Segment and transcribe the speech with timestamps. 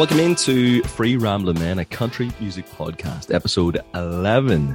[0.00, 4.74] welcome into Free Ramblin' Men, a country music podcast, episode 11.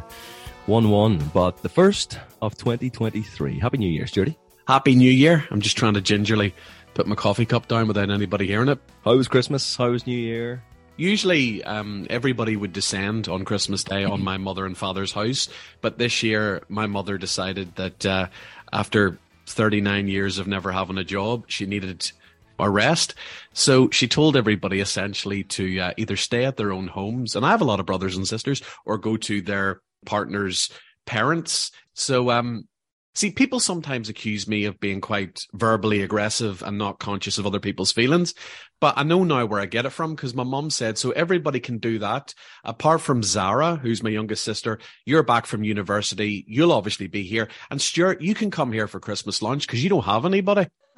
[0.68, 3.58] 1 1, but the first of 2023.
[3.58, 4.38] Happy New Year, Sturdy.
[4.68, 5.44] Happy New Year.
[5.50, 6.54] I'm just trying to gingerly
[6.94, 8.78] put my coffee cup down without anybody hearing it.
[9.04, 9.76] How was Christmas?
[9.76, 10.62] How was New Year?
[10.96, 15.50] Usually, um, everybody would descend on Christmas Day on my mother and father's house,
[15.82, 18.28] but this year, my mother decided that uh,
[18.72, 19.18] after
[19.48, 22.12] 39 years of never having a job, she needed
[22.60, 23.16] a rest.
[23.54, 27.52] So she told everybody essentially to uh, either stay at their own homes, and I
[27.52, 30.70] have a lot of brothers and sisters, or go to their partner's
[31.06, 31.72] parents.
[31.94, 32.68] So, um,
[33.14, 37.60] see, people sometimes accuse me of being quite verbally aggressive and not conscious of other
[37.60, 38.34] people's feelings.
[38.82, 41.60] But I know now where I get it from because my mom said, so everybody
[41.60, 42.34] can do that.
[42.64, 46.44] Apart from Zara, who's my youngest sister, you're back from university.
[46.48, 47.48] You'll obviously be here.
[47.72, 50.68] And Stuart, you can come here for Christmas lunch because you don't have anybody.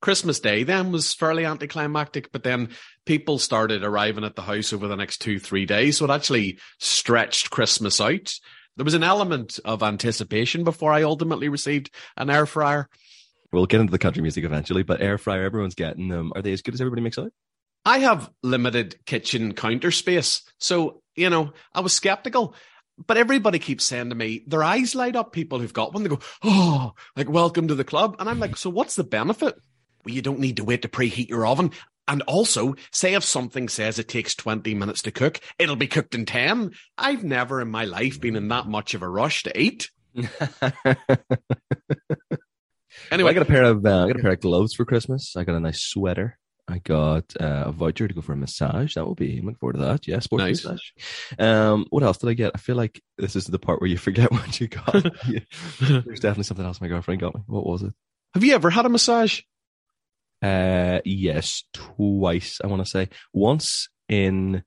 [0.00, 2.70] Christmas Day then was fairly anticlimactic, but then
[3.04, 5.98] people started arriving at the house over the next two, three days.
[5.98, 8.34] So it actually stretched Christmas out.
[8.76, 12.88] There was an element of anticipation before I ultimately received an air fryer.
[13.52, 16.32] We'll get into the country music eventually, but air fryer, everyone's getting them.
[16.34, 17.32] Are they as good as everybody makes out?
[17.86, 20.42] I have limited kitchen counter space.
[20.58, 22.54] So, you know, I was skeptical
[23.04, 25.32] but everybody keeps saying to me, their eyes light up.
[25.32, 28.56] People who've got one, they go, "Oh, like welcome to the club." And I'm like,
[28.56, 29.54] "So what's the benefit?"
[30.06, 31.72] Well, you don't need to wait to preheat your oven.
[32.06, 36.14] And also, say if something says it takes 20 minutes to cook, it'll be cooked
[36.14, 36.70] in 10.
[36.96, 39.90] I've never in my life been in that much of a rush to eat.
[40.14, 40.30] anyway,
[43.30, 45.34] I got a pair of uh, I got a pair of gloves for Christmas.
[45.36, 46.38] I got a nice sweater.
[46.68, 48.94] I got uh, a voucher to go for a massage.
[48.94, 49.38] That will be.
[49.38, 50.06] I'm looking forward to that.
[50.06, 50.64] Yeah, sports nice.
[50.64, 50.90] massage.
[51.36, 52.52] Um, what else did I get?
[52.54, 54.92] I feel like this is the part where you forget what you got.
[55.80, 57.40] There's definitely something else my girlfriend got me.
[57.48, 57.92] What was it?
[58.34, 59.40] Have you ever had a massage?
[60.46, 62.60] Uh, yes, twice.
[62.62, 64.62] I want to say once in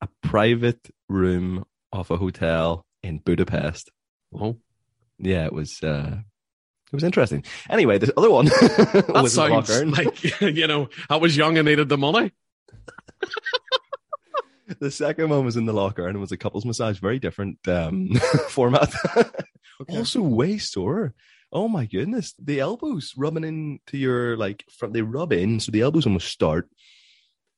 [0.00, 3.90] a private room of a hotel in Budapest.
[4.34, 4.56] Oh,
[5.18, 5.82] yeah, it was.
[5.82, 6.18] Uh,
[6.92, 7.44] it was interesting.
[7.68, 11.98] Anyway, the other one that sounds like you know I was young and needed the
[11.98, 12.32] money.
[14.80, 17.58] the second one was in the locker and it was a couples massage, very different
[17.68, 18.14] um,
[18.48, 18.92] format.
[19.16, 19.98] okay.
[19.98, 21.14] Also, way sore.
[21.52, 25.80] Oh my goodness, the elbows rubbing into your like front, they rub in, so the
[25.80, 26.68] elbows almost start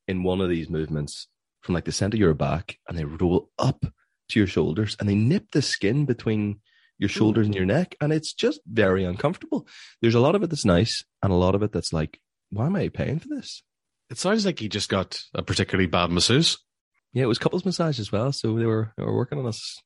[0.09, 1.29] in one of these movements
[1.61, 3.85] from like the center of your back, and they roll up
[4.31, 6.61] to your shoulders, and they nip the skin between
[6.99, 9.67] your shoulders and your neck, and it's just very uncomfortable.
[10.01, 12.21] There's a lot of it that's nice, and a lot of it that's like,
[12.51, 13.63] why am I paying for this?
[14.09, 16.59] It sounds like he just got a particularly bad masseuse.
[17.13, 19.79] Yeah, it was couples massage as well, so they were they were working on us.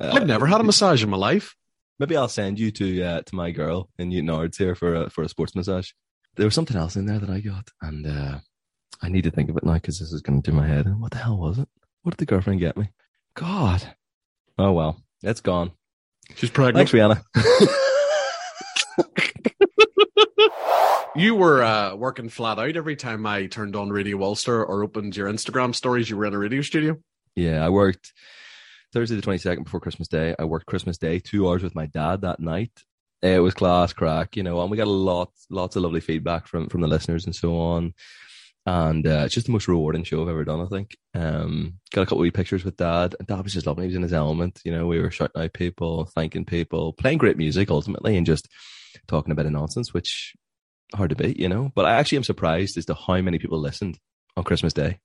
[0.00, 1.54] Uh, I've never had a massage in my life.
[1.98, 5.24] Maybe I'll send you to uh, to my girl in Newton here for a, for
[5.24, 5.90] a sports massage.
[6.36, 8.38] There was something else in there that I got, and uh,
[9.02, 10.86] I need to think of it now because this is going to do my head.
[10.86, 11.68] And what the hell was it?
[12.02, 12.90] What did the girlfriend get me?
[13.34, 13.82] God.
[14.56, 15.72] Oh well, it's gone.
[16.36, 16.88] She's pregnant.
[16.88, 17.22] Thanks, Rihanna.
[21.16, 25.16] you were uh, working flat out every time I turned on Radio Ulster or opened
[25.16, 26.08] your Instagram stories.
[26.08, 26.98] You were in a radio studio.
[27.34, 28.12] Yeah, I worked
[28.92, 30.34] Thursday the 22nd before Christmas Day.
[30.38, 32.72] I worked Christmas Day two hours with my dad that night.
[33.20, 36.46] It was class crack, you know, and we got a lot, lots of lovely feedback
[36.46, 37.94] from from the listeners and so on.
[38.66, 40.96] And uh, it's just the most rewarding show I've ever done, I think.
[41.14, 43.16] Um, got a couple of pictures with dad.
[43.18, 43.84] And dad was just lovely.
[43.84, 44.60] He was in his element.
[44.62, 48.46] You know, we were shouting out people, thanking people, playing great music ultimately, and just
[49.06, 50.34] talking a bit of nonsense, which
[50.94, 51.72] hard to beat, you know.
[51.74, 53.98] But I actually am surprised as to how many people listened
[54.36, 54.98] on Christmas Day.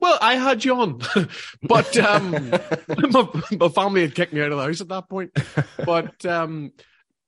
[0.00, 1.00] Well, I had you on,
[1.62, 2.30] but um,
[3.10, 3.28] my,
[3.58, 5.36] my, family had kicked me out of the house at that point.
[5.84, 6.72] But um,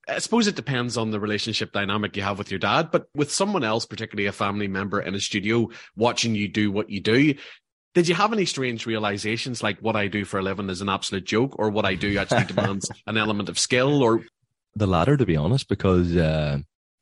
[0.08, 2.91] I suppose it depends on the relationship dynamic you have with your dad.
[2.91, 6.91] But with someone else, particularly a family member in a studio, watching you do what
[6.91, 7.34] you do,
[7.94, 10.89] did you have any strange realizations like what I do for a living is an
[10.89, 14.24] absolute joke, or what I do actually demands an element of skill, or
[14.77, 16.59] the latter, to be honest, because uh,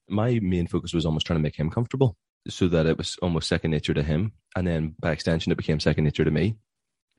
[0.08, 2.16] my main focus was almost trying to make him comfortable
[2.48, 4.32] so that it was almost second nature to him.
[4.56, 6.56] And then by extension, it became second nature to me.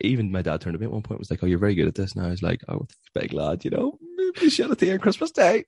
[0.01, 1.87] Even my dad turned to me at one point was like, Oh, you're very good
[1.87, 2.13] at this.
[2.15, 5.31] And I was like, Oh, big lad, you know, maybe shed a tear on Christmas
[5.31, 5.65] Day.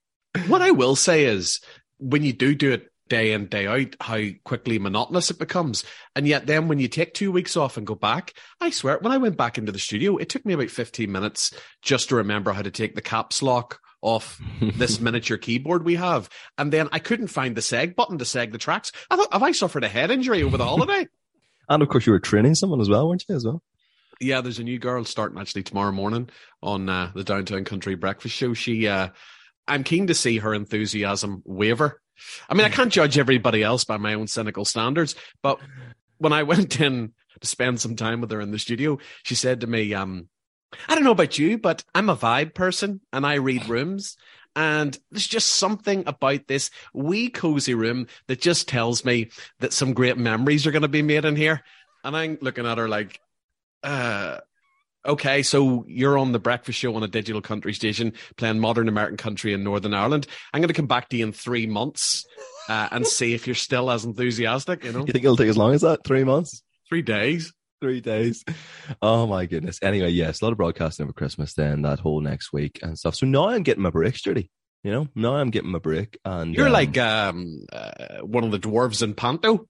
[0.47, 1.59] What I will say is
[1.97, 5.83] when you do do it day in, day out, how quickly monotonous it becomes.
[6.15, 9.11] And yet then when you take two weeks off and go back, I swear, when
[9.11, 12.53] I went back into the studio, it took me about 15 minutes just to remember
[12.53, 16.29] how to take the caps lock off this miniature keyboard we have.
[16.57, 18.91] And then I couldn't find the seg button to seg the tracks.
[19.09, 21.07] I thought, have I suffered a head injury over the holiday?
[21.69, 23.61] and of course, you were training someone as well, weren't you, as well?
[24.19, 26.29] Yeah, there's a new girl starting actually tomorrow morning
[26.61, 28.53] on uh, the Downtown Country Breakfast Show.
[28.53, 29.09] She, uh,
[29.67, 32.01] I'm keen to see her enthusiasm waver.
[32.47, 35.59] I mean, I can't judge everybody else by my own cynical standards, but
[36.19, 39.61] when I went in to spend some time with her in the studio, she said
[39.61, 40.29] to me, um,
[40.87, 44.17] I don't know about you, but I'm a vibe person and I read rooms.
[44.55, 49.29] And there's just something about this wee cozy room that just tells me
[49.59, 51.61] that some great memories are going to be made in here.
[52.03, 53.19] And I'm looking at her like,
[53.83, 54.39] uh,
[55.05, 59.17] okay, so you're on the breakfast show on a digital country station playing modern American
[59.17, 60.27] country in Northern Ireland.
[60.53, 62.25] I'm going to come back to you in three months
[62.67, 64.83] uh, and see if you're still as enthusiastic.
[64.83, 66.03] You know, You think it'll take as long as that?
[66.05, 66.61] Three months?
[66.89, 67.53] three days.
[67.81, 68.45] Three days.
[69.01, 69.79] Oh my goodness.
[69.81, 73.15] Anyway, yes, a lot of broadcasting over Christmas then that whole next week and stuff.
[73.15, 74.51] So now I'm getting my break sturdy.
[74.83, 78.51] You know, now I'm getting my break and You're um, like um, uh, one of
[78.51, 79.67] the dwarves in Panto.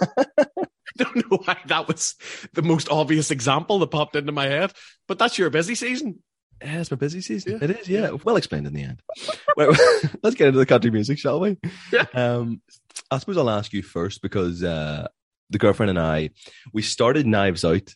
[0.00, 0.24] I
[0.96, 2.16] don't know why that was
[2.52, 4.72] the most obvious example that popped into my head,
[5.06, 6.20] but that's your busy season.
[6.62, 7.52] Yeah, it's my busy season.
[7.52, 7.64] Yeah.
[7.64, 8.10] It is, yeah.
[8.24, 9.02] Well explained in the end.
[9.56, 9.70] well,
[10.22, 11.58] let's get into the country music, shall we?
[11.92, 12.06] Yeah.
[12.14, 12.62] Um,
[13.10, 15.08] I suppose I'll ask you first because uh,
[15.52, 16.30] the girlfriend and I,
[16.72, 17.94] we started Knives Out,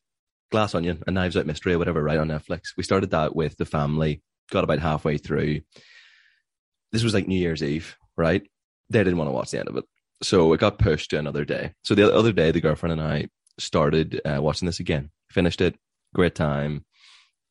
[0.51, 2.69] Glass Onion, and Knives Out Mystery or whatever, right on Netflix.
[2.77, 5.63] We started that with the family, got about halfway through.
[6.93, 8.43] This was like New Year's Eve, right?
[8.91, 9.85] They didn't want to watch the end of it.
[10.23, 11.73] So it got pushed to another day.
[11.83, 15.77] So the other day, the girlfriend and I started uh, watching this again, finished it,
[16.15, 16.85] great time.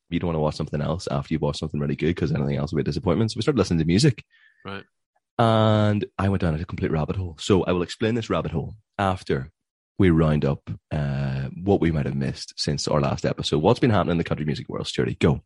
[0.09, 2.57] You don't want to watch something else after you've watched something really good because anything
[2.57, 3.31] else will be a disappointment.
[3.31, 4.23] So we started listening to music.
[4.63, 4.83] Right.
[5.37, 7.35] And I went down a complete rabbit hole.
[7.39, 9.51] So I will explain this rabbit hole after
[9.97, 13.59] we round up uh, what we might have missed since our last episode.
[13.59, 15.15] What's been happening in the country music world, Sturdy?
[15.15, 15.41] Go.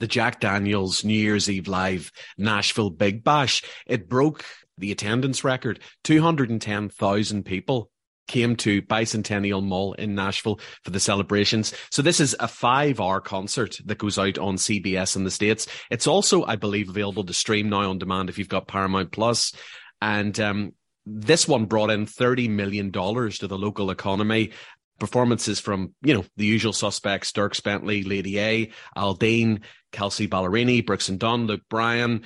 [0.00, 3.62] the Jack Daniels New Year's Eve Live Nashville Big Bash.
[3.86, 4.44] It broke
[4.78, 5.80] the attendance record.
[6.04, 7.90] 210,000 people
[8.28, 11.72] came to Bicentennial Mall in Nashville for the celebrations.
[11.90, 15.66] So this is a five hour concert that goes out on CBS in the States.
[15.90, 19.54] It's also, I believe, available to stream now on demand if you've got Paramount Plus.
[20.02, 20.72] And, um,
[21.06, 24.50] this one brought in $30 million to the local economy
[24.98, 29.60] performances from, you know, the usual suspects, Dierks Bentley, Lady A, Aldean,
[29.92, 32.22] Kelsea Ballerini, Brooks and Dunn, Luke Bryan.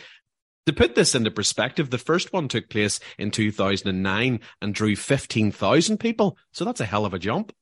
[0.67, 5.99] To put this into perspective, the first one took place in 2009 and drew 15,000
[5.99, 6.39] people.
[6.53, 7.53] So that's a hell of a jump.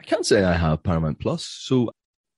[0.00, 1.90] I can't say I have Paramount Plus, so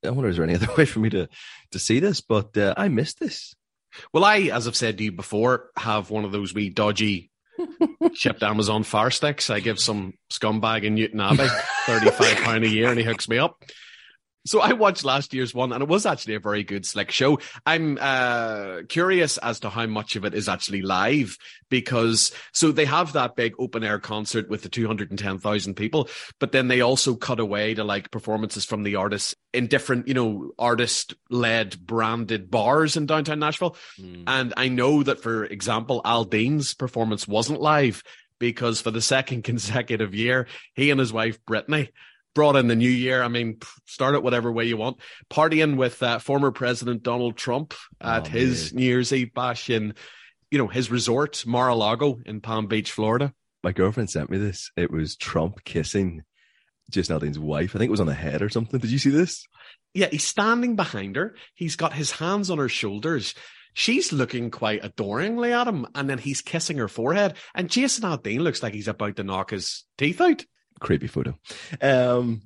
[0.04, 1.28] I wonder is there any other way for me to
[1.72, 2.20] to see this?
[2.20, 3.54] But uh, I missed this.
[4.12, 7.27] Well, I, as I've said to you before, have one of those wee dodgy
[8.14, 9.50] shipped Amazon Fire Sticks.
[9.50, 11.48] I give some scumbag in Newtownabbey
[11.86, 13.62] £35 a year and he hooks me up.
[14.48, 17.38] So I watched last year's one and it was actually a very good slick show.
[17.66, 21.36] I'm uh, curious as to how much of it is actually live
[21.68, 26.08] because so they have that big open air concert with the 210,000 people,
[26.40, 30.14] but then they also cut away to like performances from the artists in different, you
[30.14, 33.76] know, artist led branded bars in downtown Nashville.
[34.26, 38.02] And I know that, for example, Aldean's performance wasn't live
[38.38, 41.90] because for the second consecutive year, he and his wife, Brittany,
[42.38, 43.20] brought in the new year.
[43.20, 44.98] I mean, start it whatever way you want.
[45.28, 49.94] Partying with uh, former President Donald Trump at Oh, his New Year's Eve bash in,
[50.48, 53.34] you know, his resort, Mar-a-Lago in Palm Beach, Florida.
[53.64, 54.70] My girlfriend sent me this.
[54.76, 56.22] It was Trump kissing
[56.92, 57.74] Jason Aldean's wife.
[57.74, 58.78] I think it was on the head or something.
[58.78, 59.44] Did you see this?
[59.92, 61.34] Yeah, he's standing behind her.
[61.56, 63.34] He's got his hands on her shoulders.
[63.74, 67.34] She's looking quite adoringly at him, and then he's kissing her forehead.
[67.52, 70.44] And Jason Aldean looks like he's about to knock his teeth out.
[70.80, 71.38] Creepy photo.
[71.80, 72.42] Um,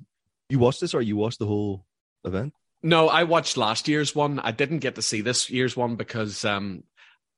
[0.49, 1.85] you watched this or you watched the whole
[2.25, 2.53] event?
[2.81, 4.39] No, I watched last year's one.
[4.39, 6.83] I didn't get to see this year's one because um,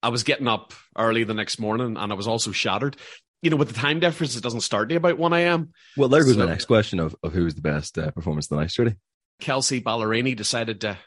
[0.01, 2.97] I was getting up early the next morning, and I was also shattered.
[3.41, 5.71] You know, with the time difference, it doesn't start till about one a.m.
[5.97, 8.49] Well, there goes my next question of, of who was the best uh, performance of
[8.49, 8.95] the night, Sturdy.
[9.39, 10.97] Kelsea Ballerini decided to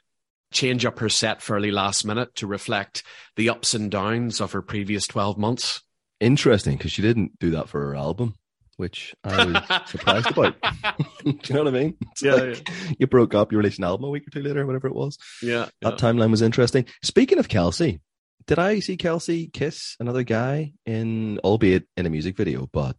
[0.53, 3.03] change up her set fairly last minute to reflect
[3.37, 5.83] the ups and downs of her previous twelve months.
[6.21, 8.35] Interesting because she didn't do that for her album,
[8.79, 10.55] which I was surprised about.
[11.25, 11.97] do you know what I mean?
[12.23, 12.69] Yeah, like
[12.99, 15.19] you broke up, you released an album a week or two later, whatever it was.
[15.43, 16.87] Yeah, That timeline was interesting.
[17.03, 18.01] Speaking of Kelsea,
[18.47, 22.97] did I see Kelsea kiss another guy in, albeit in a music video, but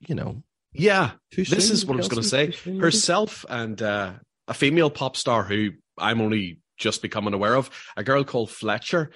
[0.00, 1.12] you know, yeah.
[1.36, 2.46] This is what I was going to say.
[2.46, 2.80] Too soon.
[2.80, 4.14] Herself and uh,
[4.48, 9.12] a female pop star who I'm only just becoming aware of, a girl called Fletcher.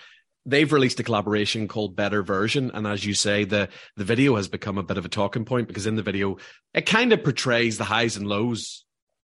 [0.48, 4.46] They've released a collaboration called Better Version, and as you say, the the video has
[4.46, 6.36] become a bit of a talking point because in the video
[6.72, 8.84] it kind of portrays the highs and lows,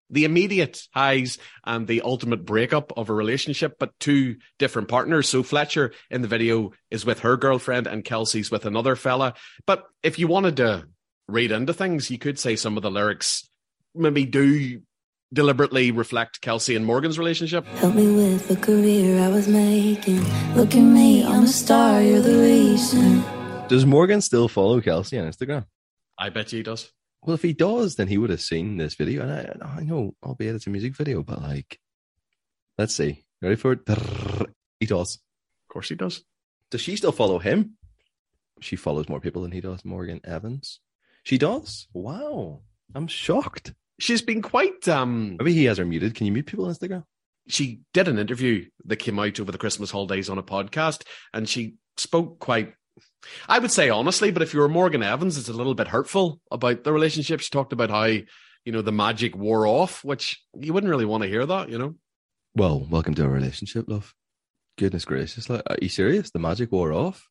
[0.10, 5.30] the immediate highs and the ultimate breakup of a relationship, but two different partners.
[5.30, 9.36] So Fletcher in the video is with her girlfriend, and Kelsea's with another fella.
[9.68, 10.88] But if you wanted to
[11.28, 13.48] read into things, you could say some of the lyrics
[13.94, 14.82] maybe do
[15.34, 17.66] deliberately reflect Kelsea and Morgan's relationship.
[17.66, 20.22] Help me with the career I was making.
[20.56, 23.24] Look at me, I'm a star, you're the reason.
[23.68, 25.66] Does Morgan still follow Kelsea on Instagram?
[26.18, 26.92] I bet you he does.
[27.24, 29.24] Well, if he does, then he would have seen this video.
[29.24, 31.80] And I, I know, albeit it's a music video, but like,
[32.78, 33.24] let's see.
[33.42, 33.80] Ready for it?
[34.80, 35.16] He does.
[35.16, 36.24] Of course he does.
[36.70, 37.78] Does she still follow him?
[38.60, 40.80] She follows more people than he does, Morgan Evans.
[41.24, 41.88] She does?
[41.94, 42.62] Wow.
[42.94, 43.74] I'm shocked.
[44.02, 46.16] She's been quite um Maybe he has her muted.
[46.16, 47.04] Can you mute people on Instagram?
[47.48, 51.04] she did an interview that came out over the Christmas holidays on a podcast,
[51.34, 52.74] and she spoke quite,
[53.48, 56.40] I would say honestly, but if you were Morgan Evans, it's a little bit hurtful
[56.52, 57.40] about the relationship.
[57.40, 61.24] She talked about how, you know, the magic wore off, which you wouldn't really want
[61.24, 61.96] to hear that, you know?
[62.56, 64.14] Well, welcome to a relationship, love.
[64.78, 65.50] Goodness gracious.
[65.50, 66.32] Like, are you serious?
[66.32, 67.28] The magic wore off?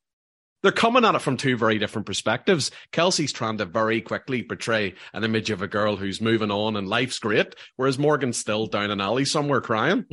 [0.63, 2.71] They're coming at it from two very different perspectives.
[2.93, 6.87] Kelsea's trying to very quickly portray an image of a girl who's moving on and
[6.87, 10.05] life's great, whereas Morgan's still down an alley somewhere crying.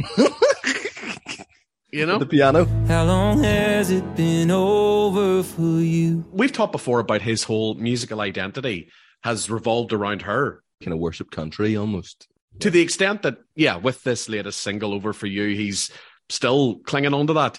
[1.91, 2.17] you know?
[2.17, 2.65] The piano.
[2.87, 6.25] How long has it been over for you?
[6.31, 8.89] We've talked before about his whole musical identity
[9.23, 12.27] has revolved around her Kind of worship country almost.
[12.59, 15.89] to the extent that, yeah, with this latest single over for you, he's
[16.29, 17.57] still clinging on to that.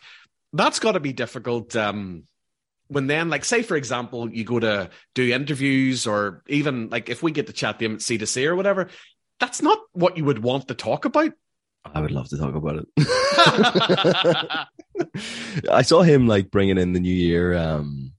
[0.53, 1.75] That's got to be difficult.
[1.75, 2.23] Um,
[2.89, 7.23] when then, like, say, for example, you go to do interviews or even like if
[7.23, 8.89] we get to chat them at C to C or whatever,
[9.41, 11.33] that's not what you would want to talk about.
[11.85, 12.89] I would love to talk about it.
[15.71, 17.55] I saw him like bringing in the new year.
[17.57, 18.13] Um,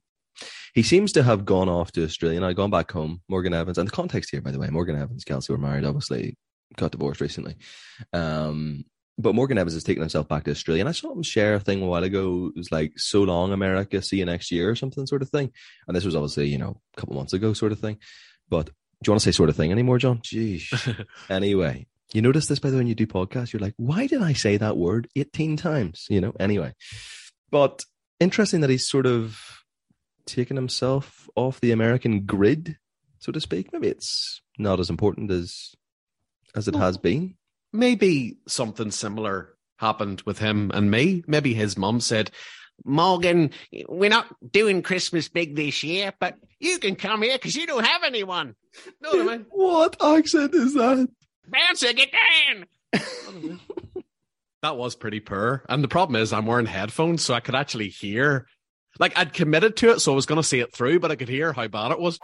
[0.74, 3.22] he seems to have gone off to Australia and I gone back home.
[3.28, 6.38] Morgan Evans, and the context here, by the way, Morgan Evans, Kelsea were married, obviously
[6.78, 7.58] got divorced recently.
[8.14, 8.86] Um,
[9.20, 11.60] but Morgan Evans has taken himself back to Australia, and I saw him share a
[11.60, 12.52] thing a while ago.
[12.56, 15.52] It was like "So long, America, see you next year" or something sort of thing.
[15.88, 17.98] And this was obviously you know a couple months ago, sort of thing.
[18.48, 18.72] But do
[19.08, 20.20] you want to say sort of thing anymore, John?
[20.20, 21.06] Jeez.
[21.30, 24.22] anyway, you notice this by the way when you do podcasts, you're like, why did
[24.22, 26.06] I say that word 18 times?
[26.10, 26.74] You know, anyway.
[27.52, 27.84] But
[28.20, 29.40] interesting that he's sort of
[30.26, 32.78] taken himself off the American grid,
[33.18, 33.74] so to speak.
[33.74, 35.76] Maybe it's not as important as
[36.56, 37.36] as it has been.
[37.72, 41.24] Maybe something similar happened with him and me.
[41.28, 42.32] Maybe his mum said,
[42.86, 43.52] Morgan,
[43.88, 47.86] we're not doing Christmas big this year, but you can come here because you don't
[47.86, 48.56] have anyone.
[49.02, 49.46] Know what I mean?
[49.50, 51.08] What accent is that?
[51.48, 52.66] Bouncer, get down.
[54.62, 55.66] that was pretty poor.
[55.68, 58.48] And the problem is I'm wearing headphones, so I could actually hear.
[59.00, 61.16] Like I'd committed to it, so I was going to see it through, but I
[61.16, 62.20] could hear how bad it was.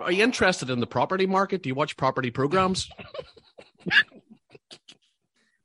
[0.00, 1.62] Are you interested in the property market?
[1.62, 2.88] Do you watch property programs?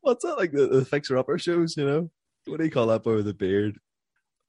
[0.09, 2.09] What's that like the, the fixer upper shows, you know?
[2.47, 3.77] What do you call that boy with the beard?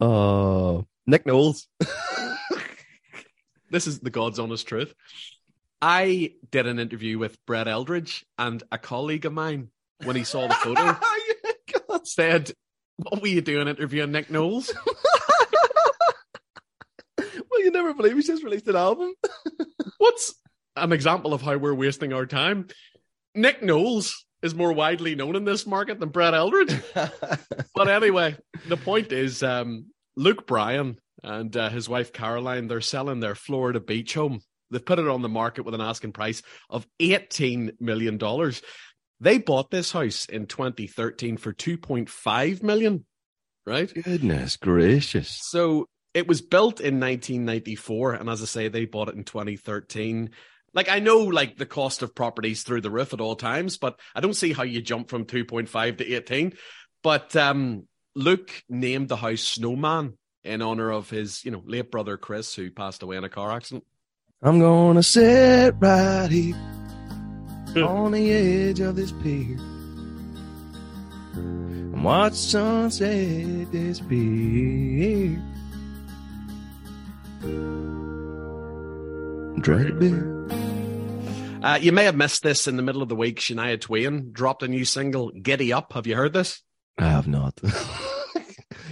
[0.00, 1.69] Oh, Nick Knowles.
[3.71, 4.95] this is the God's honest truth.
[5.83, 9.69] I did an interview with Brett Eldredge and a colleague of mine
[10.05, 10.97] when he saw the photo
[11.88, 12.07] God.
[12.07, 12.52] said,
[12.97, 14.73] What were you doing interviewing Nick Knowles?
[17.19, 19.12] well, you never believe he's just released an album.
[19.99, 20.33] What's
[20.75, 22.69] an example of how we're wasting our time?
[23.35, 26.82] Nick Knowles is more widely known in this market than Brett Eldredge.
[27.75, 28.37] but anyway,
[28.68, 33.80] the point is um, Luke Bryan and uh, his wife Caroline, they're selling their Florida
[33.80, 34.40] beach home.
[34.70, 38.18] They've put it on the market with an asking price of $18 million.
[39.20, 43.04] They bought this house in 2013 for 2.5 million,
[43.66, 43.92] right?
[43.92, 45.38] Goodness gracious.
[45.42, 48.14] So it was built in 1994.
[48.14, 50.30] And as I say, they bought it in 2013.
[50.73, 53.99] Like I know like the cost of properties through the roof at all times, but
[54.15, 56.55] I don't see how you jump from 2.5 to 18.
[57.03, 62.17] But um, Luke named the house Snowman in honor of his, you know, late brother
[62.17, 63.85] Chris, who passed away in a car accident.
[64.43, 66.55] I'm gonna sit right here
[67.85, 69.59] on the edge of this pier
[71.35, 75.43] and watch sunset disappear.
[79.61, 80.39] Drink a beer.
[81.62, 83.38] Uh, you may have missed this in the middle of the week.
[83.40, 86.62] Shania Twain dropped a new single, "Giddy Up." Have you heard this?
[86.99, 87.59] I have not.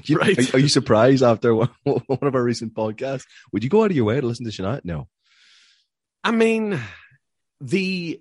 [0.04, 0.38] You- Right.
[0.54, 3.24] Are, are you surprised after one, one of our recent podcasts?
[3.52, 4.80] Would you go out of your way to listen to Shania?
[4.84, 5.08] No.
[6.22, 6.80] I mean,
[7.60, 8.20] the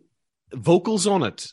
[0.53, 1.47] vocals on it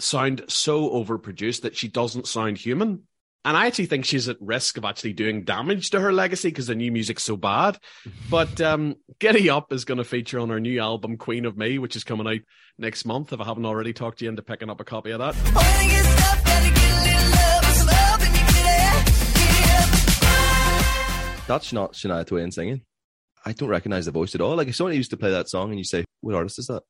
[0.00, 3.02] sound so overproduced that she doesn't sound human.
[3.46, 6.66] And I actually think she's at risk of actually doing damage to her legacy because
[6.66, 7.78] the new music's so bad.
[8.28, 11.78] But um, Giddy Up is going to feature on her new album, Queen of Me,
[11.78, 12.40] which is coming out
[12.76, 13.32] next month.
[13.32, 15.36] If I haven't already talked you into picking up a copy of that.
[15.54, 19.06] Wanna get stuff, gotta get a little love, and some love, and you get it,
[19.36, 19.78] get
[21.38, 21.46] it.
[21.46, 22.82] That's not Shania Twain singing.
[23.44, 24.56] I don't recognize the voice at all.
[24.56, 26.82] Like if someone used to play that song and you say, "What artist is that?"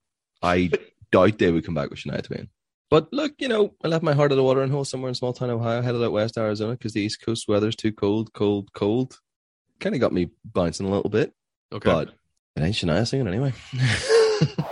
[0.43, 0.71] I
[1.13, 2.49] doubt they would come back with Shania Twain.
[2.91, 5.33] But look, you know, I left my heart at a watering hole somewhere in small
[5.33, 9.19] town Ohio, headed out west Arizona because the East Coast weather's too cold, cold, cold.
[9.81, 11.35] Kind of got me bouncing a little bit,
[11.73, 11.91] Okay.
[11.91, 12.09] but
[12.57, 13.53] it ain't Shania singing anyway.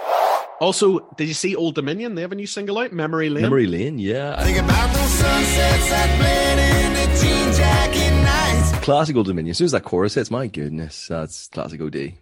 [0.61, 2.15] Also, did you see Old Dominion?
[2.15, 3.43] They have a new single out, Memory Lane.
[3.43, 4.43] Memory Lane, yeah.
[4.45, 8.85] Think about those sunsets that blend in the jean jacket nights.
[8.85, 9.51] Classic Old Dominion.
[9.51, 12.13] As soon as that chorus hits, my goodness, that's classic OD.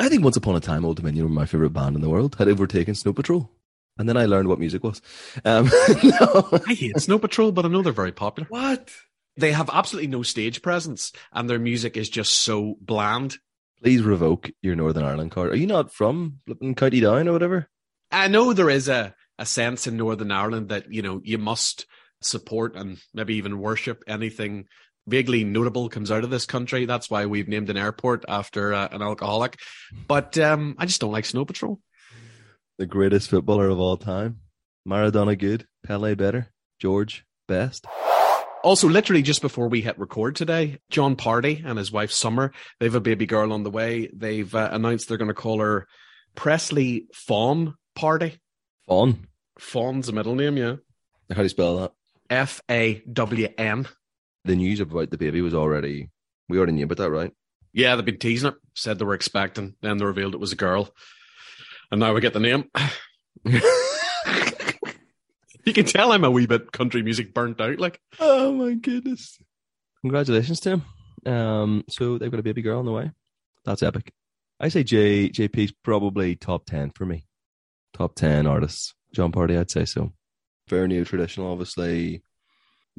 [0.00, 2.36] I think once upon a time, Old Dominion were my favorite band in the world.
[2.36, 3.50] Had overtaken Snow Patrol,
[3.98, 5.02] and then I learned what music was.
[5.44, 5.70] Um,
[6.02, 6.48] no.
[6.66, 8.48] I hate Snow Patrol, but I know they're very popular.
[8.48, 8.90] What?
[9.36, 13.38] They have absolutely no stage presence, and their music is just so bland.
[13.82, 15.50] Please revoke your Northern Ireland card.
[15.50, 17.68] Are you not from flipping County Down or whatever?
[18.10, 21.86] I know there is a, a sense in Northern Ireland that, you know, you must
[22.20, 24.66] support and maybe even worship anything
[25.06, 26.84] vaguely notable comes out of this country.
[26.84, 29.58] That's why we've named an airport after uh, an alcoholic.
[30.06, 31.80] But um, I just don't like Snow Patrol.
[32.78, 34.40] The greatest footballer of all time.
[34.88, 36.48] Maradona good, Pele better,
[36.80, 37.86] George best.
[38.64, 42.86] Also, literally just before we hit record today, Jon Pardi and his wife Summer, they
[42.86, 44.08] have a baby girl on the way.
[44.12, 45.86] They've uh, announced they're going to call her
[46.34, 48.38] Presley Fawn Pardi.
[48.86, 49.26] Fawn?
[49.58, 50.76] Fawn's a middle name, yeah.
[51.28, 51.92] How do you spell that?
[52.30, 53.86] F A W N.
[54.44, 56.10] The news about the baby was already,
[56.48, 57.32] we already knew about that, right?
[57.72, 58.54] Yeah, they've been teasing it.
[58.74, 59.74] Said they were expecting.
[59.82, 60.90] Then they revealed it was a girl.
[61.92, 62.64] And now we get the name.
[63.44, 63.60] you
[65.74, 67.78] can tell I'm a wee bit country music burnt out.
[67.78, 69.38] Like, Oh my goodness.
[70.00, 70.84] Congratulations to him.
[71.30, 73.10] Um, so they've got a baby girl on the way.
[73.66, 74.10] That's epic.
[74.58, 77.26] I say J JP's probably top ten for me.
[77.92, 78.94] Top ten artists.
[79.14, 80.12] Jon Pardi, I'd say so.
[80.68, 82.22] Very new traditional, obviously.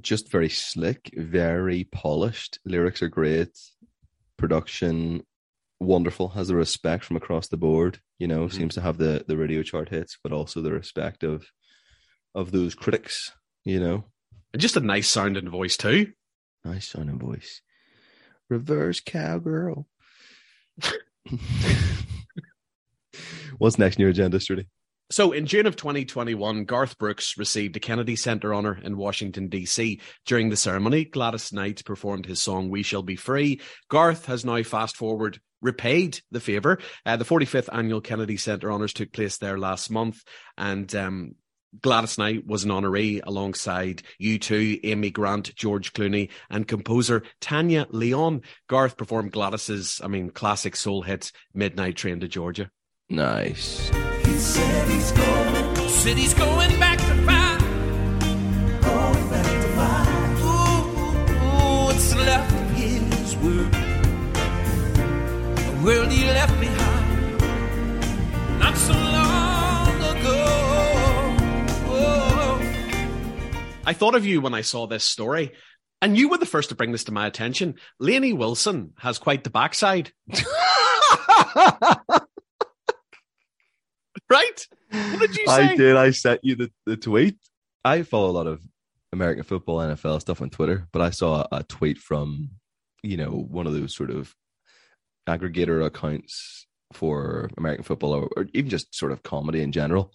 [0.01, 2.59] Just very slick, very polished.
[2.63, 3.57] Lyrics are great.
[4.37, 5.23] Production
[5.83, 6.29] wonderful.
[6.29, 7.99] Has the respect from across the board.
[8.19, 8.53] You know, Mhm.
[8.53, 11.45] seems to have the the radio chart hits, but also the respect of
[12.35, 13.31] of those critics.
[13.65, 14.05] You know,
[14.53, 16.13] and just a nice sounding voice too.
[16.65, 17.61] Nice sounding voice.
[18.49, 19.87] Reverse cowgirl.
[23.57, 24.67] What's next on your agenda, Sturdy?
[25.11, 30.01] So in June of 2021, Garth Brooks received a Kennedy Center honor in Washington, D.C.
[30.25, 33.61] During the ceremony, Gladys Knight performed his song We Shall Be Free.
[33.89, 36.77] Garth has now fast forward repaid the favor.
[37.05, 40.23] Uh, the 45th annual Kennedy Center honors took place there last month
[40.57, 41.35] and um,
[41.81, 48.43] Gladys Knight was an honoree alongside U2, Amy Grant, George Clooney, and composer Tania León.
[48.67, 52.69] Garth performed Gladys's, I mean, classic soul hit Midnight Train to Georgia.
[53.09, 53.89] Nice.
[54.25, 56.79] He said he's going, Said he's going
[65.83, 67.39] world he left behind.
[68.59, 70.45] Not so long ago.
[71.89, 72.61] Oh.
[73.85, 75.51] I thought of you when I saw this story,
[76.01, 77.75] and you were the first to bring this to my attention.
[77.99, 80.13] Lainey Wilson has quite the backside,
[84.29, 84.67] right?
[84.89, 85.51] What did you say?
[85.51, 85.97] I did.
[85.97, 87.37] I sent you the, the tweet.
[87.83, 88.61] I follow a lot of
[89.11, 92.51] American football, NFL stuff on Twitter, but I saw a tweet from,
[93.01, 94.33] you know, one of those sort of
[95.27, 100.11] aggregator accounts for American football or, or even just sort of comedy in general.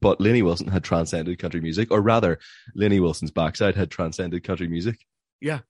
[0.00, 2.38] But Lainey Wilson had transcended country music, or rather,
[2.74, 4.98] Lainey Wilson's backside had transcended country music.
[5.42, 5.60] Yeah,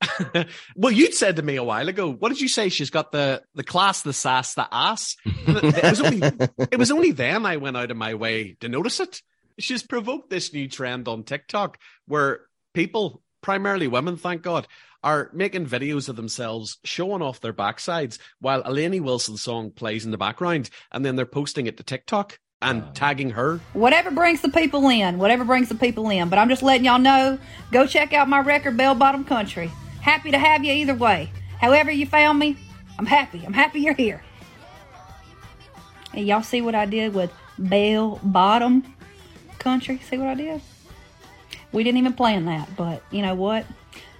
[0.76, 2.12] well, you'd said to me a while ago.
[2.12, 2.68] What did you say?
[2.68, 5.16] She's got the the class, the sass, the ass.
[5.24, 9.00] it was only it was only then I went out of my way to notice
[9.00, 9.22] it.
[9.58, 12.40] She's provoked this new trend on TikTok where
[12.74, 14.66] people, primarily women, thank God,
[15.04, 20.04] are making videos of themselves showing off their backsides while a Lainey Wilson song plays
[20.04, 22.90] in the background, and then they're posting it to TikTok and Wow.
[22.94, 23.60] tagging her.
[23.72, 26.28] Whatever brings the people in, whatever brings the people in.
[26.28, 27.38] But I'm just letting y'all know
[27.70, 29.70] go check out my record, Bell Bottom Country.
[30.00, 31.30] Happy to have you either way.
[31.60, 32.56] However, you found me,
[32.98, 33.44] I'm happy.
[33.46, 34.24] I'm happy you're here.
[36.12, 37.30] And y'all see what I did with
[37.60, 38.82] Bell Bottom
[39.60, 40.00] Country?
[40.10, 40.60] See what I did?
[41.76, 43.66] We didn't even plan that, but you know what?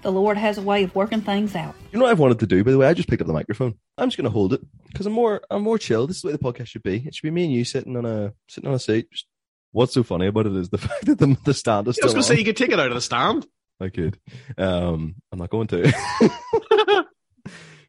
[0.02, 1.74] The Lord has a way of working things out.
[1.90, 2.86] You know what I've wanted to do, by the way?
[2.86, 3.76] I just picked up the microphone.
[3.96, 6.06] I'm just going to hold it because I'm more, I'm more chill.
[6.06, 6.96] This is the way the podcast should be.
[7.06, 9.10] It should be me and you sitting on a, sitting on a seat.
[9.10, 9.24] Just,
[9.72, 12.12] what's so funny about it is the fact that the, the stand is I was
[12.12, 13.46] going to say you could take it out of the stand.
[13.80, 14.18] I could.
[14.58, 15.90] Um, I'm not going to.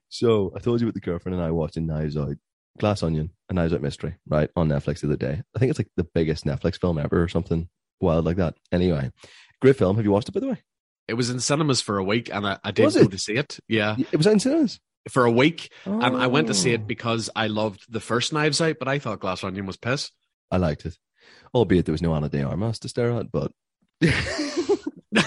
[0.08, 2.38] so I told you about the girlfriend and I watching Knives Out,
[2.80, 5.44] Glass Onion, a Knives Out mystery, right on Netflix the other day.
[5.54, 7.68] I think it's like the biggest Netflix film ever or something
[8.00, 8.56] wild like that.
[8.72, 9.12] Anyway,
[9.62, 9.96] great film.
[9.98, 10.62] Have you watched it by the way?
[11.08, 13.60] It was in cinemas for a week, and I, I did go to see it.
[13.68, 14.80] Yeah, It was in cinemas.
[15.10, 16.76] for a week, and I went to see Oh.
[16.76, 20.12] it because I loved the first Knives Out, but I thought Glass Onion was piss.
[20.52, 20.98] I liked it,
[21.56, 23.52] albeit there was no Ana de Armas to stare at, but
[24.02, 25.24] the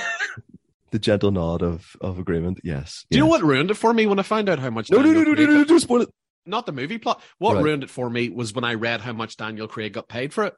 [0.99, 2.61] gentle nod of, of agreement.
[2.65, 3.05] Yes.
[3.11, 4.91] Do you know what ruined it for me when I found out how much?
[4.91, 6.09] No, no, Daniel no, no, no, Craig- no, no, don't spoil it.
[6.47, 7.23] not the movie plot.
[7.39, 7.65] What Right.
[7.65, 10.45] ruined it for me was when I read how much Daniel Craig got paid for
[10.45, 10.55] it.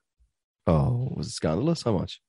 [0.66, 1.82] Oh, was it scandalous?
[1.82, 2.20] How much?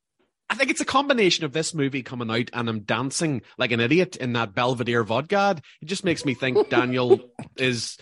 [0.50, 3.80] I think it's a combination of this movie coming out and I'm dancing like an
[3.80, 5.36] idiot in that Belvedere vodka.
[5.36, 5.62] ad.
[5.80, 7.18] It just makes me think Daniel
[7.56, 7.96] is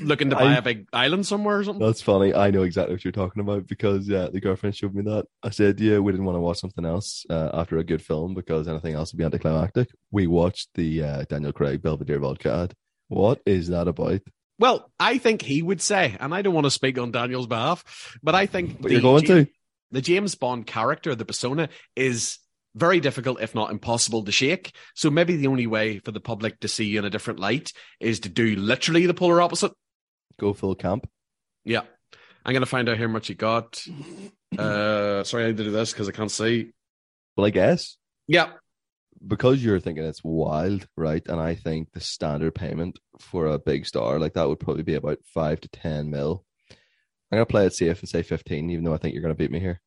[0.00, 1.84] looking to buy I- a big island somewhere or something.
[1.84, 2.32] That's funny.
[2.34, 5.26] I know exactly what you're talking about because yeah, the girlfriend showed me that.
[5.42, 8.34] I said, yeah, we didn't want to watch something else uh, after a good film
[8.34, 9.88] because anything else would be anticlimactic.
[10.10, 12.74] We watched the uh, Daniel Craig Belvedere vodka ad.
[13.08, 14.22] What is that about?
[14.58, 18.16] Well, I think he would say, and I don't want to speak on Daniel's behalf,
[18.22, 19.46] but I think But you're going to.
[19.94, 22.38] The James Bond character, the persona, is
[22.74, 24.74] very difficult, if not impossible, to shake.
[24.94, 27.72] So maybe the only way for the public to see you in a different light
[28.00, 29.72] is to do literally the polar opposite.
[30.40, 31.08] Go full camp.
[31.64, 31.82] Yeah.
[32.44, 33.82] I'm going to find out how much he got.
[34.56, 36.70] Uh, sorry, I need to do this because I can't see.
[37.36, 37.96] Well, I guess
[38.28, 38.52] Yeah.
[39.26, 41.26] because you're thinking it's wild, right?
[41.26, 44.94] And I think the standard payment for a big star like that would probably be
[44.94, 46.44] about five to ten mil.
[47.34, 49.50] I'm gonna play it safe and say fifteen, even though I think you're gonna beat
[49.50, 49.80] me here.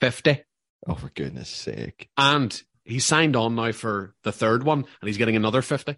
[0.00, 0.42] 50.
[0.86, 2.08] Oh, for goodness sake!
[2.16, 5.96] And he signed on now for the third one and he's getting another 50.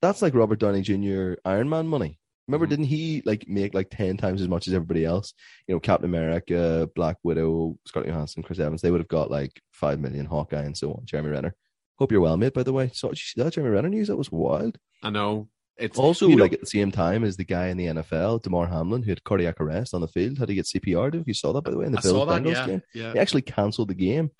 [0.00, 1.34] That's like Robert Downey Jr.
[1.44, 2.18] Iron Man money.
[2.46, 2.70] Remember, Mhm.
[2.70, 5.34] didn't he like make like ten times as much as everybody else?
[5.66, 8.80] You know, Captain America, Black Widow, Scarlett Johansson, Chris Evans.
[8.82, 10.26] They would have got like five million.
[10.26, 11.04] Hawkeye and so on.
[11.04, 11.54] Jeremy Renner.
[11.96, 12.54] Hope you're well, mate.
[12.54, 14.08] By the way, so did you see that Jeremy Renner news?
[14.08, 14.78] That was wild.
[15.02, 15.48] I know.
[15.78, 18.42] It's Also, you know- like at the same time as the guy in the NFL,
[18.42, 21.14] Damar Hamlin, who had cardiac arrest on the field, had to get CPR.
[21.14, 22.28] If you saw that, by the way, in the I Bills.
[22.28, 22.66] Bengals Yeah.
[22.66, 23.12] game, Yeah.
[23.12, 24.30] they actually cancelled the game,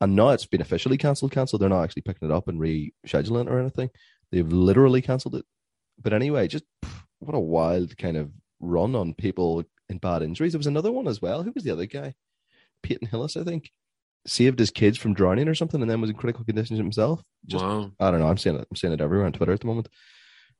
[0.00, 1.32] and now it's been officially cancelled.
[1.32, 1.60] Cancelled.
[1.62, 3.90] They're not actually picking it up and rescheduling it or anything.
[4.30, 5.44] They've literally cancelled it.
[6.00, 6.64] But anyway, just
[7.18, 10.52] what a wild kind of run on people in bad injuries.
[10.52, 11.42] There was another one as well.
[11.42, 12.14] Who was the other guy?
[12.82, 13.70] Peyton Hillis, I think,
[14.26, 17.22] saved his kids from drowning or something, and then was in critical conditions himself.
[17.46, 17.90] Just wow.
[17.98, 18.26] I don't know.
[18.28, 18.66] I'm seeing it.
[18.70, 19.88] I'm seeing it everywhere on Twitter at the moment.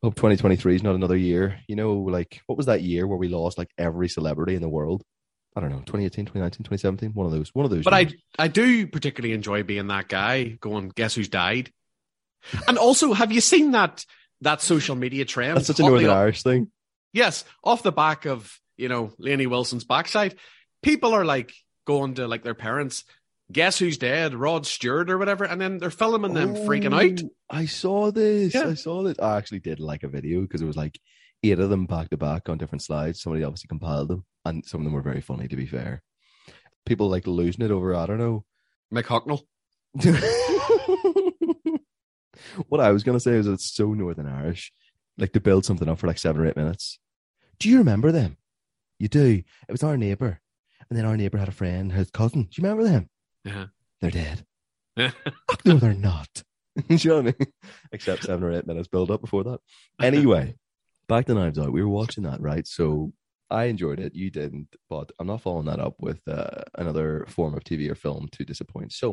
[0.03, 1.61] Hope 2023 is not another year.
[1.69, 4.69] You know, like what was that year where we lost like every celebrity in the
[4.69, 5.03] world?
[5.57, 5.79] I don't know.
[5.79, 7.15] 2018, 2019, 2017.
[7.15, 7.49] One of those.
[7.55, 7.85] One of those.
[7.85, 8.15] But I, years.
[8.39, 11.73] I do particularly enjoy being that guy going, guess who's died?
[12.69, 14.05] And also, have you seen that
[14.43, 15.57] that social media trend?
[15.57, 16.71] That's such a Northern up- Irish thing.
[17.13, 20.37] Yes, off the back of you know Lainey Wilson's backside,
[20.83, 21.53] people are like
[21.87, 23.05] going to like their parents.
[23.53, 24.35] Guess who's dead?
[24.35, 27.23] Rod Stewart or whatever, and then they're filming them freaking oh, out.
[27.23, 28.55] Oh, I saw this.
[28.55, 28.69] Yeah.
[28.69, 29.19] I saw this.
[29.21, 30.99] I actually did like a video because it was like
[31.45, 33.23] eight of them back to back on different slides.
[33.23, 35.47] Somebody obviously compiled them, and some of them were very funny.
[35.47, 36.03] To be fair,
[36.85, 37.95] people like losing it over.
[37.95, 38.45] I don't know.
[38.93, 39.43] Mick Hucknall.
[42.69, 44.73] what I was gonna say is it's so Northern Irish,
[45.19, 46.99] like to build something up for like seven or eight minutes.
[47.61, 48.39] Do you remember them?
[48.99, 49.43] You do.
[49.69, 50.41] It was our neighbor,
[50.91, 52.43] and then our neighbor had a friend, his cousin.
[52.43, 53.09] Do you remember them?
[53.47, 53.67] Yeah.
[54.01, 54.45] They're dead.
[54.97, 56.43] no, they're not.
[56.89, 57.35] Do you know I mean?
[57.93, 59.61] Except seven or eight minutes build up before that.
[60.03, 60.57] Anyway,
[61.09, 61.73] back to Knives Out.
[61.73, 62.67] We were watching that, right?
[62.67, 63.13] So
[63.49, 64.15] I enjoyed it.
[64.15, 67.95] You didn't, but I'm not following that up with uh, another form of TV or
[67.95, 68.93] film to disappoint.
[68.93, 69.13] So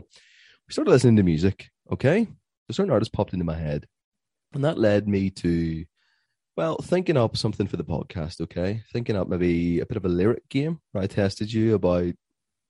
[0.68, 1.70] we started listening to music.
[1.92, 2.28] Okay,
[2.70, 3.86] a certain artist popped into my head,
[4.54, 5.86] and that led me to,
[6.58, 8.42] well, thinking up something for the podcast.
[8.42, 10.80] Okay, thinking up maybe a bit of a lyric game.
[10.92, 12.14] Where I tested you about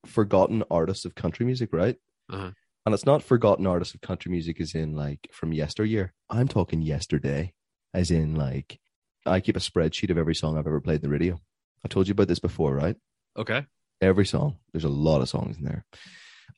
[0.05, 1.95] forgotten artists of country music, right?
[2.29, 2.51] Uh-huh.
[2.85, 6.13] And it's not forgotten artists of country music as in like from yesteryear.
[6.29, 7.53] I'm talking yesterday,
[7.93, 8.79] as in like
[9.25, 11.39] I keep a spreadsheet of every song I've ever played in the radio.
[11.85, 12.97] I told you about this before, right?
[13.37, 13.65] Okay.
[14.01, 14.57] Every song.
[14.73, 15.85] There's a lot of songs in there.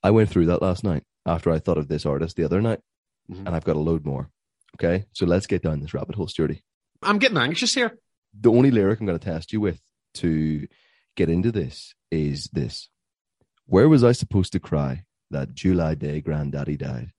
[0.03, 2.79] I went through that last night after I thought of this artist the other night,
[3.31, 3.45] Mhm.
[3.45, 4.29] and I've got a load more.
[4.75, 6.63] Okay, so let's get down this rabbit hole, Sturdy.
[7.01, 7.97] I'm getting anxious here.
[8.33, 9.79] The only lyric I'm going to test you with
[10.15, 10.67] to
[11.15, 12.89] get into this is this:
[13.67, 17.11] Where was I supposed to cry that July day granddaddy died,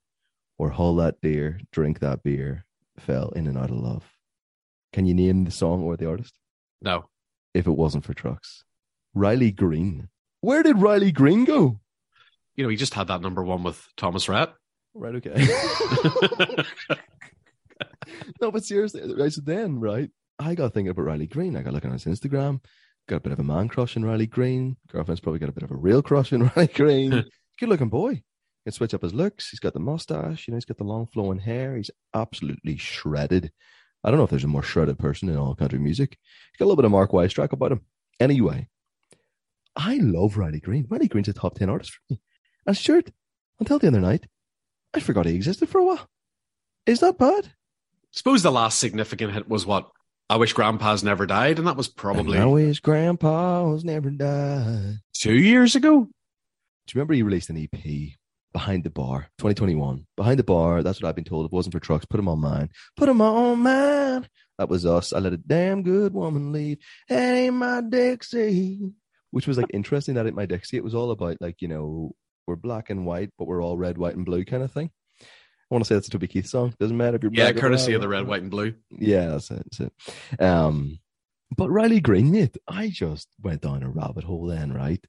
[0.58, 2.64] or haul that deer, drink that beer,
[3.00, 4.04] fell in and out of love?
[4.92, 6.38] Can you name the song or the artist?
[6.80, 7.08] No.
[7.52, 8.62] If it wasn't for trucks,
[9.12, 10.08] Riley Green.
[10.40, 11.80] Where did Riley Green go?
[12.54, 14.52] You know, he just had that number one with Thomas Rhett.
[14.94, 15.34] Right, okay.
[18.40, 21.56] no, but seriously, right, so then, right, I got thinking about Riley Green.
[21.56, 22.60] I got looking on his Instagram,
[23.06, 24.76] got a bit of a man crush on Riley Green.
[24.88, 27.10] Girlfriend's probably got a bit of a real crush on Riley Green.
[27.58, 28.22] Good looking boy.
[28.64, 29.50] Can switch up his looks.
[29.50, 31.76] He's got the mustache, you know, he's got the long flowing hair.
[31.76, 33.52] He's absolutely shredded.
[34.02, 36.18] I don't know if there's a more shredded person in all country music.
[36.52, 37.82] He's got a little bit of Mark Wystrach about him.
[38.18, 38.68] Anyway,
[39.76, 40.86] I love Riley Green.
[40.88, 42.20] Riley Green's a top 10 artist for me.
[42.66, 43.02] And sure,
[43.60, 44.26] until the other night,
[44.94, 46.08] I forgot he existed for a while.
[46.86, 47.52] Is that bad?
[48.10, 49.90] Suppose the last significant hit was what?
[50.28, 54.98] I wish Grandpa's never died, and that was probably And I wish grandpa's never died.
[55.12, 56.00] two years ago.
[56.00, 56.08] Do
[56.92, 58.16] you remember he released an EP
[58.52, 60.06] Behind the Bar, 2021.
[60.16, 61.46] Behind the Bar, that's what I've been told.
[61.46, 62.06] It wasn't for trucks.
[62.06, 62.70] Put them on mine.
[62.96, 64.26] Put them on mine.
[64.58, 65.12] That was us.
[65.12, 66.78] I let a damn good woman leave.
[67.08, 68.80] That ain't my Dixie.
[69.30, 70.14] Which was like interesting.
[70.14, 70.78] That ain't my Dixie.
[70.78, 72.14] It was all about like, you know,
[72.46, 74.90] we're black and white, but we're all red, white, and blue kind of thing.
[75.70, 76.74] I want to say that's a Toby Keith song.
[76.78, 78.74] Doesn't matter if you're Yeah, courtesy of the red, white, and blue.
[78.90, 79.62] Yeah, that's it.
[79.64, 80.42] That's it.
[80.42, 80.98] Um,
[81.56, 85.04] but Riley Green, mate, I just went down a rabbit hole then, right?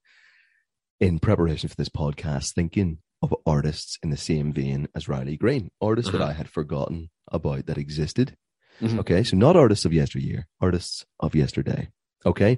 [1.00, 5.70] In preparation for this podcast, thinking of artists in the same vein as Riley Green,
[5.80, 6.32] artists that Uh-huh.
[6.32, 8.36] I had forgotten about that existed.
[8.82, 9.00] Mhm.
[9.00, 11.90] Okay, so not artists of yesteryear, artists of yesterday.
[12.26, 12.58] Okay,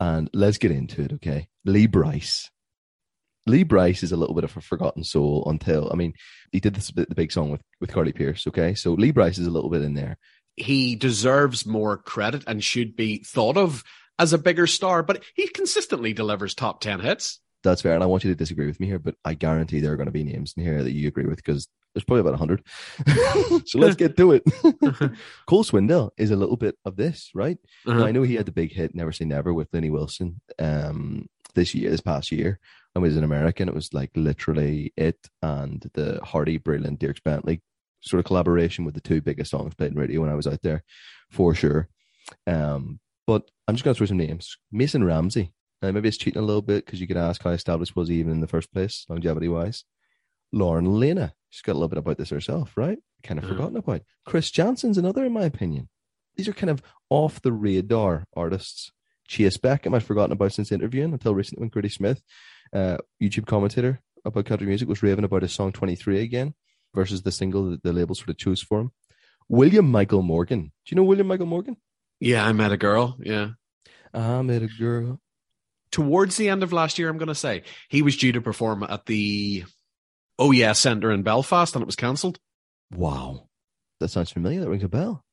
[0.00, 1.12] and let's get into it.
[1.14, 2.50] Okay, Lee Brice.
[3.48, 6.14] Lee Brice is a little bit of a forgotten soul until I mean
[6.52, 8.46] he did this the big song with with Carly Pearce.
[8.46, 10.18] Okay, so Lee Brice is a little bit in there.
[10.56, 13.84] He deserves more credit and should be thought of
[14.18, 17.40] as a bigger star, but he consistently delivers top 10 hits.
[17.62, 19.92] That's fair, and I want you to disagree with me here, but I guarantee there
[19.92, 22.38] are going to be names in here that you agree with because there's probably about
[22.38, 22.62] hundred.
[23.66, 24.44] so let's get to it.
[25.46, 27.58] Cole Swindell is a little bit of this, right?
[27.86, 28.04] Uh-huh.
[28.04, 31.74] I know he had the big hit "Never Say Never" with Lainey Wilson um, this
[31.74, 32.60] year, this past year,
[32.98, 37.22] and was in America, and it was like literally it and the Hardy, brilliant Dierks
[37.22, 37.62] Bentley
[38.00, 40.62] sort of collaboration with the two biggest songs played in radio when I was out
[40.62, 40.84] there,
[41.30, 41.88] for sure.
[42.46, 45.52] Um, but I'm just going to throw some names: Mason Ramsey.
[45.80, 48.16] Now, maybe it's cheating a little bit because you could ask how established was he
[48.16, 49.84] even in the first place, longevity wise.
[50.52, 52.98] Lauren Alaina, she's got a little bit about this herself, right?
[53.22, 53.48] Kind of Mhm.
[53.48, 54.02] forgotten about.
[54.26, 55.88] Chris Janson's another, in my opinion.
[56.36, 58.90] These are kind of off the radar artists.
[59.28, 62.22] Chayce Beckham, I'd forgotten about since interviewing until recently when Grady Smith,
[62.72, 66.54] uh, YouTube commentator about country music, was raving about his song 23 again
[66.94, 68.92] versus the single that the label sort of chose for him.
[69.48, 70.64] William Michael Morgan.
[70.84, 71.76] Do you know William Michael Morgan?
[72.20, 73.16] Yeah, I met a girl.
[73.20, 73.50] Yeah.
[74.12, 75.20] I met a girl.
[75.90, 78.82] Towards the end of last year, I'm going to say he was due to perform
[78.82, 79.64] at the
[80.38, 82.38] Oh Yeah Centre in Belfast and it was cancelled.
[82.92, 83.48] Wow.
[84.00, 84.60] That sounds familiar.
[84.60, 85.24] That rings a bell.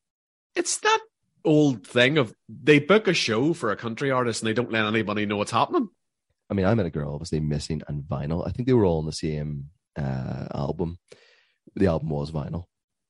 [0.56, 1.00] It's that
[1.44, 4.86] old thing of they book a show for a country artist and they don't let
[4.86, 5.90] anybody know what's happening.
[6.50, 8.48] I mean, I met a girl, obviously missing and vinyl.
[8.48, 11.00] I think they were all on the same uh, album.
[11.76, 12.66] The album was vinyl,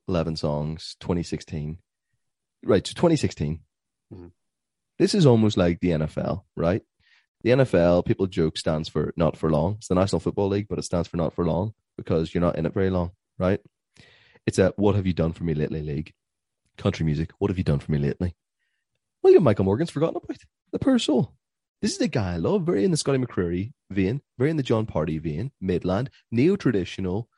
[0.07, 1.77] eleven songs, 2016.
[2.63, 3.59] Right, so 2016.
[4.13, 4.31] Mhm.
[4.97, 6.81] This is almost like the NFL, right?
[7.43, 9.75] The NFL, people joke, stands for not for long.
[9.77, 12.57] It's the National Football League, but it stands for not for long because you're not
[12.57, 13.59] in it very long, right?
[14.47, 16.13] It's a what have you done for me lately league.
[16.77, 18.35] Country music, what have you done for me lately?
[19.21, 20.37] William Michael Morgan's forgotten about.
[20.71, 21.33] The poor soul.
[21.85, 24.63] This is the guy I love, very in the Scotty McCreery vein, very in the
[24.63, 27.29] Jon Pardi vein, Midland, neo traditional.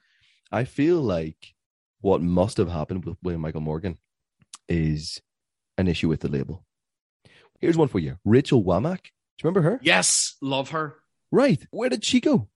[0.53, 1.53] I feel like
[1.99, 3.97] what must have happened with William Michael Morgan
[4.69, 5.21] is
[5.77, 6.63] an issue with the label.
[7.60, 9.01] Here's one for you Rachel Wammack.
[9.03, 9.10] Do
[9.43, 9.81] you remember her?
[9.83, 10.95] Yes, love her.
[11.29, 11.67] Right.
[11.71, 12.47] Where did she go?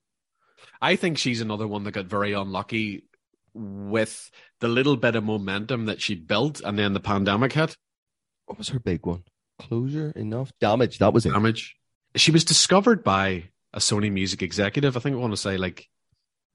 [0.82, 3.04] I think she's another one that got very unlucky
[3.54, 7.76] with the little bit of momentum that she built and then the pandemic hit.
[8.46, 9.26] What was her big one?
[9.60, 11.00] Closure, enough, damage.
[11.00, 11.34] That was it.
[11.34, 11.76] Damage.
[12.16, 14.98] She was discovered by a Sony music executive.
[14.98, 15.88] I think I want to say like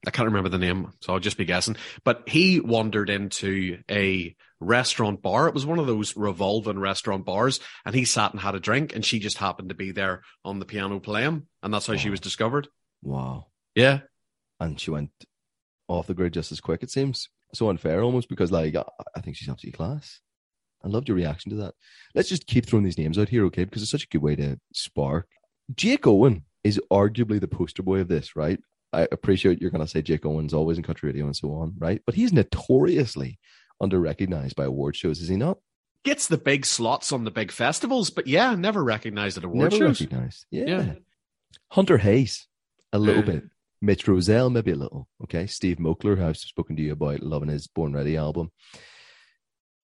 [0.06, 1.76] I can't remember the name, so I'll just be guessing.
[2.04, 5.48] But he wandered into a restaurant bar.
[5.48, 8.94] It was one of those revolving restaurant bars, and he sat and had a drink,
[8.94, 12.10] and she just happened to be there on the piano playing, and that's how she
[12.10, 12.68] was discovered.
[13.02, 13.46] Wow.
[13.74, 14.00] Yeah.
[14.60, 15.10] And she went
[15.88, 17.28] off the grid just as quick, it seems.
[17.54, 18.84] So unfair almost because, like, I,
[19.16, 20.20] I think she's absolutely class.
[20.84, 21.74] I loved your reaction to that.
[22.14, 23.64] Let's just keep throwing these names out here, okay?
[23.64, 25.28] Because it's such a good way to spark.
[25.74, 28.60] Jake Owen is arguably the poster boy of this, right?
[28.92, 31.74] I appreciate you're going to say Jake Owen's always in country radio and so on,
[31.78, 32.00] right?
[32.06, 33.38] But he's notoriously
[33.80, 35.58] under recognized by award shows, is he not?
[36.04, 39.86] Gets the big slots on the big festivals, but yeah, never recognized at award Never
[39.88, 40.00] shows.
[40.00, 40.46] recognized.
[40.50, 40.64] Yeah.
[40.66, 40.92] Yeah.
[41.72, 42.46] Hunter Hayes,
[42.92, 43.32] a little Yeah.
[43.40, 43.44] bit.
[43.82, 45.08] Mitch Rossell, maybe a little.
[45.24, 45.46] Okay.
[45.46, 48.50] Steve Moakler, who I've spoken to you about loving his Born Ready album.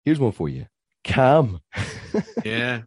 [0.06, 0.68] Here's one for you.
[1.04, 1.60] Cam.
[2.46, 2.82] Yeah.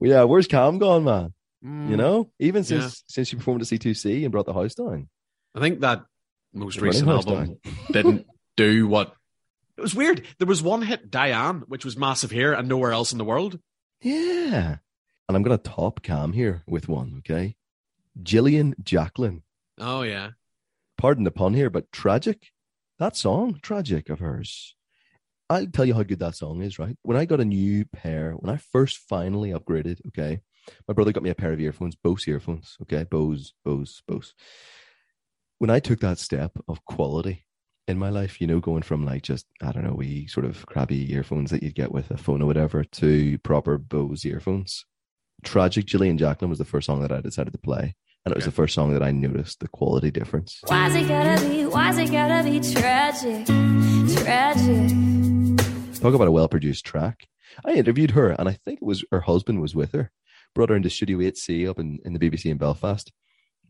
[0.00, 1.32] Well, yeah, where's Cam gone, man?
[1.64, 1.90] Mm.
[1.90, 2.90] You know, even since Yeah.
[3.08, 5.08] since you performed at C2C and brought the house down.
[5.54, 6.04] I think that
[6.52, 7.56] most Running recent album
[7.90, 9.14] didn't do what
[9.76, 10.22] it was weird.
[10.38, 13.58] There was one hit, Diane, which was massive here and nowhere else in the world.
[14.02, 14.76] Yeah.
[15.28, 17.56] And I'm going to top Cam here with one, okay?
[18.22, 19.42] Jillian Jacqueline.
[19.78, 20.30] Oh yeah.
[20.98, 22.50] Pardon the pun here, but tragic.
[22.98, 24.76] That song, tragic of hers.
[25.50, 26.96] I'll tell you how good that song is, right?
[27.02, 30.40] When I got a new pair, when I first finally upgraded, okay,
[30.88, 34.34] my brother got me a pair of earphones, Bose earphones, okay, Bose, Bose, Bose.
[35.58, 37.44] When I took that step of quality
[37.86, 40.66] in my life, you know, going from like just, I don't know, we sort of
[40.66, 44.84] crappy earphones that you'd get with a phone or whatever to proper Bose earphones.
[45.42, 47.94] Tragic Jillian Jacqueline was the first song that I decided to play.
[48.24, 50.60] And it was the first song that I noticed the quality difference.
[50.66, 53.44] Why's it gotta be, why's it gotta be tragic,
[54.16, 56.00] tragic?
[56.00, 57.28] Talk about a well produced track.
[57.66, 60.10] I interviewed her, and I think it was her husband was with her.
[60.54, 63.10] Brought her into Studio 8C up in, in the BBC in Belfast.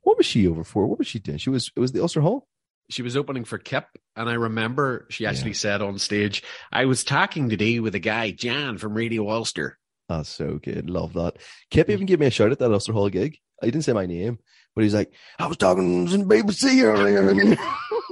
[0.03, 0.87] What was she over for?
[0.87, 1.39] What was she doing?
[1.39, 2.47] She was it was the Ulster Hall.
[2.91, 5.57] She was opening for Kip, and I remember she actually Yeah.
[5.57, 9.79] said on stage, "I was talking today with a guy, Jan from Radio Ulster."
[10.11, 10.91] That's so good.
[10.91, 11.39] Love that.
[11.71, 13.39] Kip even gave me a shout at that Ulster Hall gig.
[13.63, 14.39] I didn't say my name,
[14.75, 17.57] but he's like, I was talking to BBC earlier.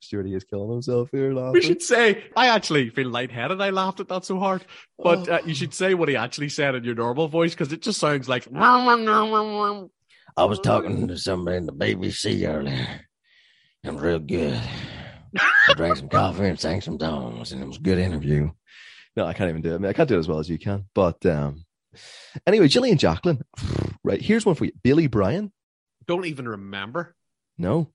[0.00, 1.52] Stuart is killing himself here laughing.
[1.52, 3.60] We should say, I actually feel lightheaded.
[3.60, 4.64] I laughed at that so hard.
[4.98, 7.82] But uh, you should say what he actually said in your normal voice because it
[7.82, 8.46] just sounds like.
[10.38, 13.00] I was talking to somebody in the BBC earlier.
[13.82, 14.60] It was real good.
[15.38, 18.50] I drank some coffee and sang some songs, and it was a good interview.
[19.16, 19.76] No, I can't even do it.
[19.76, 20.84] I mean, I can't do it as well as you can.
[20.94, 21.64] But um,
[22.46, 23.42] anyway, Jillian Jacqueline.
[24.04, 24.72] Right, here's one for you.
[24.84, 25.52] Bailey Bryan.
[26.06, 27.16] Don't even remember.
[27.58, 27.90] No.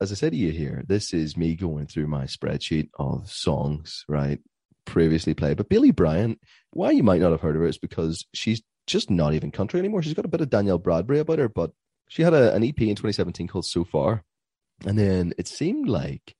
[0.00, 4.04] As I said to you here, this is me going through my spreadsheet of songs,
[4.08, 4.38] right?
[4.84, 5.56] Previously played.
[5.56, 6.38] But Bailey Bryan,
[6.72, 9.80] why you might not have heard of her is because she's just not even country
[9.80, 10.02] anymore.
[10.02, 11.72] She's got a bit of Danielle Bradbery about her, but
[12.08, 14.24] she had a, an EP in 2017 called So Far.
[14.86, 16.36] And then it seemed like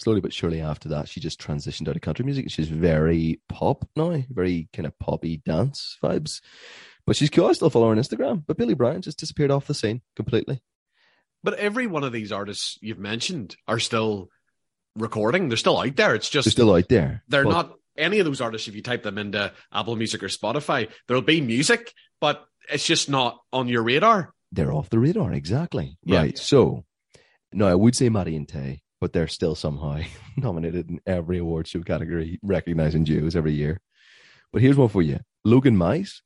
[0.00, 2.50] slowly but surely after that, she just transitioned out of country music.
[2.50, 6.40] She's very pop now, very kind of poppy dance vibes.
[7.06, 7.46] But she's cool.
[7.46, 8.44] I still follow her on Instagram.
[8.46, 10.62] But Bailey Bryan just disappeared off the scene completely.
[11.42, 14.28] But every one of these artists you've mentioned are still
[14.96, 15.48] recording.
[15.48, 16.14] They're still out there.
[16.14, 17.22] It's just They're still out there.
[17.28, 18.68] they're but not any of those artists.
[18.68, 23.08] If you type them into Apple Music or Spotify, there'll be music, but it's just
[23.08, 24.32] not on your radar.
[24.52, 25.32] They're off the radar.
[25.32, 25.96] Exactly.
[26.04, 26.18] Yeah.
[26.18, 26.38] Right.
[26.38, 26.84] So,
[27.52, 30.00] no, I would say Maddie and Tae, but they're still somehow
[30.36, 33.80] nominated in every award show category, recognizing Jews every year.
[34.52, 36.20] But here's one for you Logan Mize.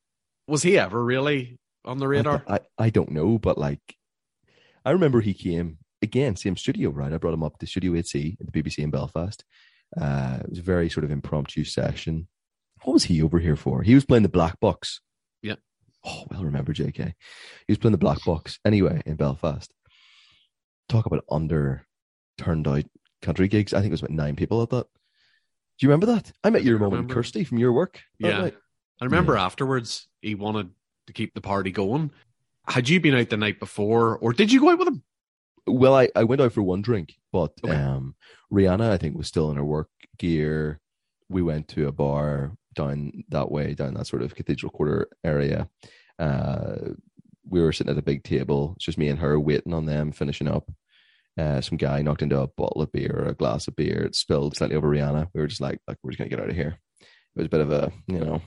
[0.49, 2.43] Was he ever really on the radar?
[2.47, 3.81] I, I, I don't know, but like,
[4.85, 7.13] I remember he came again, same studio, right?
[7.13, 9.45] I brought him up to Studio 8C at the BBC in Belfast.
[9.99, 12.29] Uh, it was a very sort of impromptu session.
[12.83, 13.83] What was he over here for?
[13.83, 15.01] He was playing the black box.
[15.43, 15.55] Yeah.
[16.05, 16.99] Oh, well, remember JK.
[17.07, 17.15] He
[17.69, 19.73] was playing the black box anyway in Belfast.
[20.89, 21.87] Talk about under
[22.37, 22.85] turned out
[23.23, 23.73] country gigs.
[23.73, 24.87] I think it was about nine people at that.
[25.79, 26.31] Do you remember that?
[26.45, 27.11] I met your and.
[27.11, 28.01] Kirsty from your work.
[28.19, 28.43] Yeah.
[28.43, 28.57] night.
[29.01, 30.71] I remember afterwards he wanted
[31.07, 32.11] to keep the party going.
[32.67, 35.03] Had you been out the night before, or did you go out with him?
[35.67, 37.75] Well, I, I went out for one drink, but Okay.
[37.75, 38.15] um,
[38.53, 40.81] Rihanna, I think, was still in her work gear.
[41.29, 45.69] We went to a bar down that way, down that sort of Cathedral Quarter area.
[46.19, 46.77] Uh,
[47.49, 50.13] we were sitting at a big table, it's just me and her waiting on them,
[50.13, 50.71] finishing up.
[51.39, 54.03] Uh, some guy knocked into a bottle of beer or a glass of beer.
[54.05, 55.29] It spilled slightly over Rihanna.
[55.35, 56.79] We were just like, like we're just gonna get out of here.
[57.01, 57.07] It
[57.41, 58.41] was a bit of a, you know.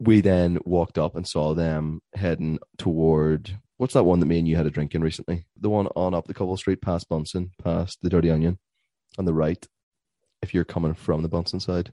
[0.00, 4.48] We then walked up and saw them heading toward what's that one that me and
[4.48, 5.46] you had a drink in recently?
[5.60, 8.58] The one on up the Cobble Street, past Bunsen, past the Dirty Onion,
[9.18, 9.66] on the right.
[10.42, 11.92] If you're coming from the Bunsen side,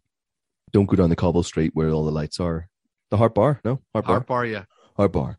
[0.72, 2.68] don't go down the Cobble Street where all the lights are.
[3.10, 4.64] The Heart Bar, no Heart Bar, Heart bar, yeah.
[4.96, 5.38] Heart Bar.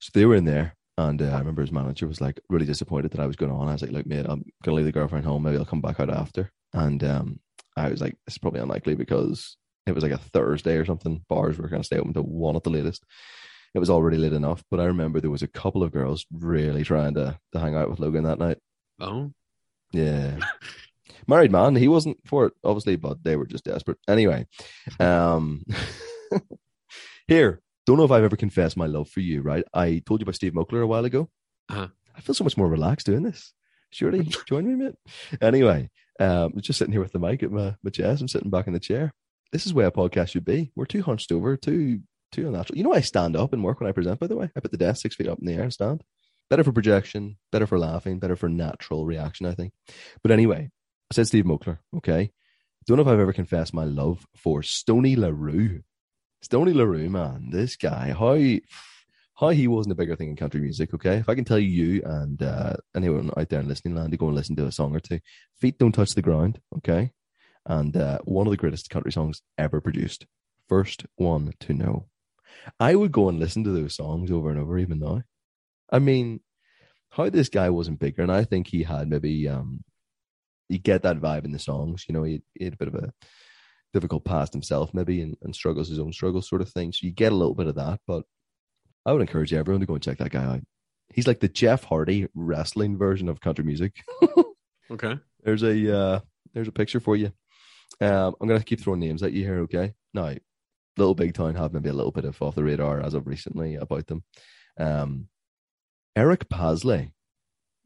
[0.00, 3.12] So they were in there, and uh, I remember his manager was like really disappointed
[3.12, 3.68] that I was going on.
[3.68, 5.44] I was like, "Look, mate, I'm gonna leave the girlfriend home.
[5.44, 7.40] Maybe I'll come back out after." And um,
[7.76, 11.24] I was like, "It's probably unlikely because it was like a Thursday or something.
[11.28, 13.04] Bars were gonna stay open till one at the latest."
[13.74, 16.84] It was already late enough, but I remember there was a couple of girls really
[16.84, 18.58] trying to to hang out with Logan that night.
[19.00, 19.32] Oh,
[19.92, 20.38] Yeah.
[21.26, 23.98] Married man, he wasn't for it, obviously, but they were just desperate.
[24.08, 24.46] Anyway,
[25.00, 25.64] um,
[27.28, 29.64] here, don't know if I've ever confessed my love for you, right?
[29.72, 31.28] I told you about Steve Moakler a while ago.
[31.68, 31.88] Uh-huh.
[32.14, 33.52] I feel so much more relaxed doing this.
[33.90, 34.94] Surely, join me, mate.
[35.40, 38.20] Anyway, um, just sitting here with the mic at my, my chest.
[38.20, 39.12] I'm sitting back in the chair.
[39.52, 40.72] This is where a podcast should be.
[40.74, 42.00] We're too hunched over, too
[42.32, 42.78] too unnatural.
[42.78, 44.18] You know, I stand up and work when I present.
[44.18, 46.02] By the way, I put the desk six feet up in the air and stand.
[46.48, 49.46] Better for projection, better for laughing, better for natural reaction.
[49.46, 49.72] I think.
[50.22, 50.70] But anyway,
[51.10, 51.78] I said Steve Moakler.
[51.98, 52.32] Okay,
[52.86, 55.82] don't know if I've ever confessed my love for Stoney LaRue.
[56.42, 58.36] Stoney LaRue, man, this guy, how
[59.34, 60.92] how he wasn't a bigger thing in country music.
[60.94, 64.16] Okay, if I can tell you and uh, anyone out there in listening land to
[64.16, 65.20] go and listen to a song or two,
[65.60, 67.12] "Feet Don't Touch the Ground." Okay,
[67.66, 70.26] and uh, one of the greatest country songs ever produced.
[70.68, 72.06] First one to know.
[72.78, 75.22] I would go and listen to those songs over and over even now.
[75.90, 76.40] I mean,
[77.10, 79.84] how this guy wasn't bigger, and I think he had maybe um
[80.68, 82.06] you get that vibe in the songs.
[82.08, 83.12] You know, he, he had a bit of a
[83.92, 86.92] difficult past himself, maybe, and, and struggles his own struggles, sort of thing.
[86.92, 88.00] So you get a little bit of that.
[88.06, 88.24] But
[89.04, 90.60] I would encourage everyone to go and check that guy out.
[91.12, 94.02] He's like the Jeff Hardy wrestling version of country music.
[94.90, 95.18] okay.
[95.44, 96.20] There's a uh,
[96.54, 97.32] there's a picture for you.
[98.00, 99.94] Um, I'm gonna keep throwing names at you here, okay?
[100.14, 100.34] Now,
[100.96, 103.76] Little Big Town have maybe a little bit of off the radar as of recently
[103.76, 104.22] about them.
[104.78, 105.28] Um,
[106.16, 107.12] Eric Paslay.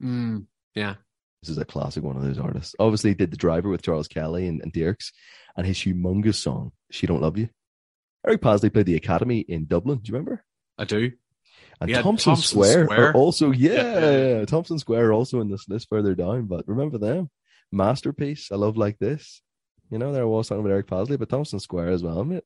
[0.02, 0.94] Mm, yeah.
[1.42, 2.74] This is a classic one of those artists.
[2.78, 5.12] Obviously, did the driver with Charles Kelley and, and Dierks,
[5.56, 7.48] and his humongous song "She Don't Love You."
[8.26, 9.98] Eric Paslay played the Academy in Dublin.
[9.98, 10.44] Do you remember?
[10.76, 11.12] I do.
[11.80, 13.10] And Thompson, Thompson Square, Square.
[13.10, 14.44] are also yeah, Yeah.
[14.46, 16.46] Thompson Square are also in this list further down.
[16.46, 17.30] But remember them,
[17.70, 18.50] masterpiece.
[18.50, 19.42] I love like this.
[19.90, 22.44] You know, there was talking about Eric Paslay, but Thompson Square as well, mate.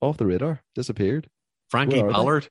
[0.00, 1.28] Off the radar, disappeared.
[1.70, 2.48] Frankie are they?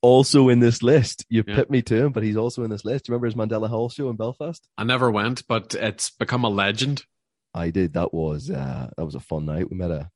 [0.00, 1.62] Also in this list, you Yeah.
[1.68, 3.04] me to him, but he's also in this list.
[3.04, 4.66] Do you remember his Mandela Hall show in Belfast?
[4.76, 7.04] I never went, but it's become a legend.
[7.54, 7.92] I did.
[7.92, 9.70] That was uh, that was a fun night.
[9.70, 10.10] We met a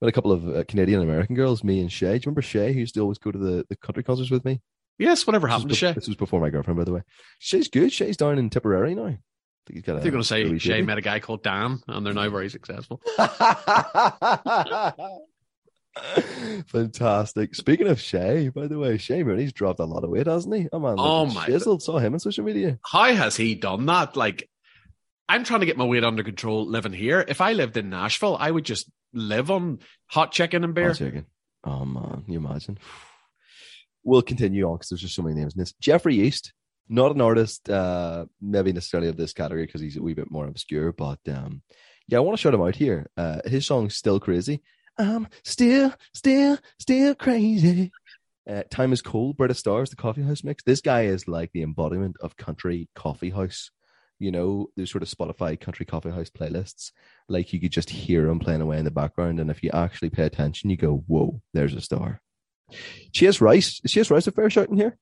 [0.00, 1.64] met a couple of uh, Canadian American girls.
[1.64, 2.12] Me and Shay.
[2.12, 2.72] Do you remember Shay?
[2.72, 4.60] Who used to always go to the, the country concerts with me.
[4.98, 5.92] Yes, whatever This happened to was, Shay?
[5.94, 7.02] This was before my girlfriend, by the way.
[7.40, 7.92] Shay's good.
[7.92, 9.16] Shay's down in Tipperary now.
[9.72, 9.94] He's got.
[9.94, 12.12] I a- think you're going to say Shay met a guy called Dan, and they're
[12.14, 13.00] now very successful.
[16.66, 17.54] Fantastic.
[17.54, 20.68] Speaking of Shay, by the way, Shay Mooney's dropped a lot of weight, hasn't he?
[20.72, 21.82] Oh man, Oh, my- chiseled.
[21.82, 22.78] Saw him on social media.
[22.84, 24.16] How has he done that?
[24.16, 24.48] Like,
[25.28, 27.24] I'm trying to get my weight under control living here.
[27.26, 30.88] If I lived in Nashville, I would just live on hot chicken and beer.
[30.88, 31.26] Hot chicken.
[31.64, 32.78] Oh man, you imagine.
[34.06, 35.72] We'll continue on because there's just so many names in this.
[35.80, 36.52] Jeffrey East,
[36.88, 40.46] not an artist, uh, maybe necessarily of this category because he's a wee bit more
[40.46, 41.62] obscure, but um,
[42.08, 43.10] yeah, I want to shout him out here.
[43.16, 44.62] Uh, his song's still crazy.
[44.98, 47.90] I'm still, still, still crazy.
[48.48, 49.36] Uh, Time is cold.
[49.36, 50.62] British Stars, the coffee house mix.
[50.62, 53.70] This guy is like the embodiment of country coffee house.
[54.18, 56.92] You know, there's sort of Spotify country coffee house playlists.
[57.28, 60.10] Like you could just hear him playing away in the background, and if you actually
[60.10, 62.20] pay attention, you go, "Whoa, there's a star."
[63.12, 64.96] Chase Rice, is Chase Rice a fair shout in here?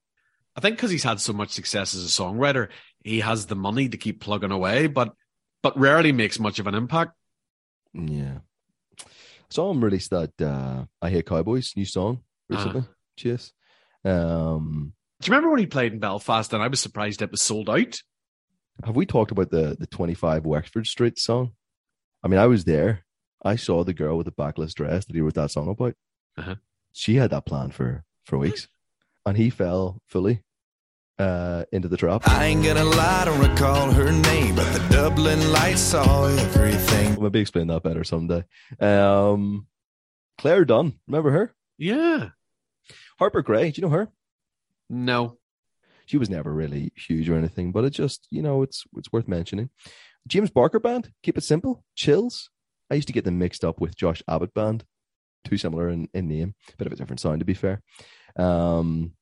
[0.57, 2.69] I think because he's had so much success as a songwriter,
[3.03, 5.15] he has the money to keep plugging away, but
[5.63, 7.13] but rarely makes much of an impact.
[7.95, 8.39] Yeah.
[9.51, 12.85] So I saw him release that uh, "I Hear Cowboys" new song recently.
[13.17, 13.53] Chase.
[14.05, 17.43] Um, Do you remember when he played in Belfast and I was surprised it was
[17.43, 18.03] sold out?
[18.85, 21.53] have we talked about the the 25 Wexford Street song?
[22.23, 23.05] I mean, I was there.
[23.45, 25.95] I saw the girl with the backless dress that he wrote that song about.
[26.39, 26.55] Uh-huh.
[26.93, 28.69] She had that plan for for weeks,
[29.27, 30.43] and he fell fully
[31.19, 32.23] uh, into the trap.
[32.27, 37.15] I ain't gonna lie, don't recall her name, but the Dublin lights saw everything.
[37.15, 38.45] We'll maybe explain that better someday.
[38.81, 39.67] Um,
[40.39, 41.55] Claire Dunn, remember her?
[41.79, 42.31] Yeah.
[43.19, 44.09] Harper Grae, do you know her?
[44.89, 45.39] No.
[46.07, 49.29] She was never really huge or anything, but it just you know it's it's worth
[49.29, 49.71] mentioning.
[50.27, 51.85] James Barker Band, keep it simple.
[51.95, 52.51] Chills.
[52.91, 54.85] I used to get them mixed up with Josh Abbott Band,
[55.45, 57.81] too similar in, in name, bit of a different sound to be fair.
[58.37, 59.13] Um,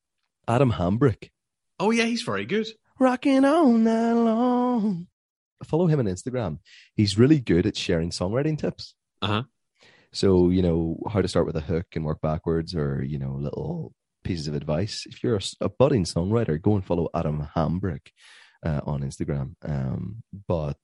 [0.48, 1.30] Adam Hambrick,
[1.78, 2.66] Oh yeah, he's very good.
[2.98, 5.06] rocking all night long.
[5.64, 6.58] Follow him on Instagram.
[6.94, 8.94] He's really good at sharing songwriting tips.
[9.22, 9.42] Uh-huh.
[10.12, 13.32] So, you know, how to start with a hook and work backwards or, you know,
[13.38, 13.92] little
[14.24, 15.06] pieces of advice.
[15.06, 18.08] If you're a budding songwriter, go and follow Adam Hambrick
[18.64, 19.54] uh, on Instagram.
[19.62, 20.78] Um, but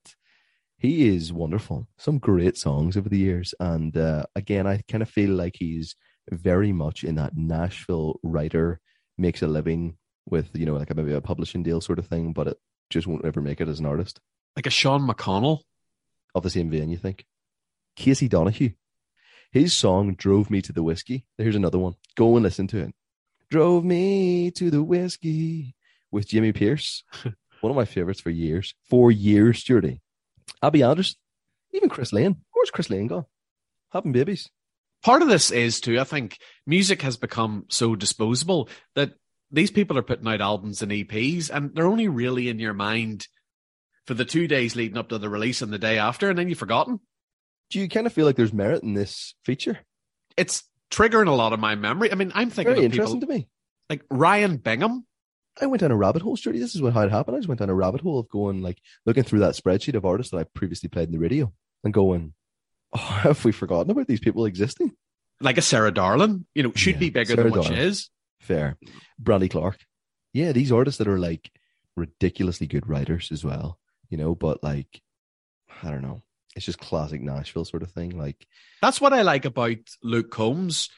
[0.78, 1.88] he is wonderful.
[1.98, 3.54] Some great songs over the years.
[3.58, 5.96] And uh, again, I kind of feel like he's
[6.30, 8.80] very much in that Nashville writer
[9.18, 9.96] makes a living
[10.28, 12.58] with, you know, like a, maybe a publishing deal sort of thing, but it
[12.90, 14.20] just won't ever make it as an artist
[14.56, 15.60] Like a Sean McConnell.
[16.34, 17.24] of the same vein, you think?
[17.96, 18.74] Casey Donahew.
[19.52, 21.24] His song Drove Me to the Whiskey.
[21.38, 21.94] Here's another one.
[22.16, 22.94] Go and listen to it.
[23.50, 25.74] Drove me to the whiskey
[26.10, 27.04] with Jimmy Pierce.
[27.60, 28.74] one of my favorites for years.
[28.90, 30.00] For years, Stuarty.
[30.62, 31.16] Abby Anderson.
[31.72, 32.36] Even Chris Lane.
[32.52, 33.26] Where's Chris Lane gone?
[33.92, 34.50] Having babies.
[35.02, 39.12] Part of this is too, I think music has become so disposable that
[39.50, 43.26] these people are putting out albums and EPs and they're only really in your mind
[44.06, 46.48] for the two days leading up to the release and the day after, and then
[46.48, 47.00] you've forgotten.
[47.70, 49.78] Do you kind of feel like there's merit in this feature?
[50.36, 52.12] It's triggering a lot of my memory.
[52.12, 53.48] I mean, I'm thinking Very interesting people to me.
[53.90, 55.06] like Ryan Bingham.
[55.60, 56.58] I went down a rabbit hole, Stuarty.
[56.58, 57.36] This is what how it happened.
[57.36, 60.04] I just went down a rabbit hole of going like looking through that spreadsheet of
[60.04, 62.34] artists that I previously played in the radio and going,
[62.94, 64.92] Oh, have we forgotten about these people existing?
[65.40, 67.78] like a Sarah Darling, you know, should Yeah, be bigger Sarah than what Darling.
[67.78, 68.10] she is.
[68.40, 68.78] Fair.
[69.18, 69.78] Brandy Clark.
[70.32, 71.50] Yeah, these artists that are like
[71.96, 73.78] ridiculously good writers as well,
[74.08, 75.02] you know, but like,
[75.82, 76.22] I don't know.
[76.54, 78.16] It's just classic Nashville sort of thing.
[78.16, 78.46] Like,
[78.80, 80.88] That's what I like about Luke Combs.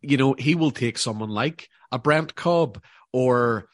[0.00, 2.82] You know, he will take someone like a Brent Cobb,
[3.12, 3.68] or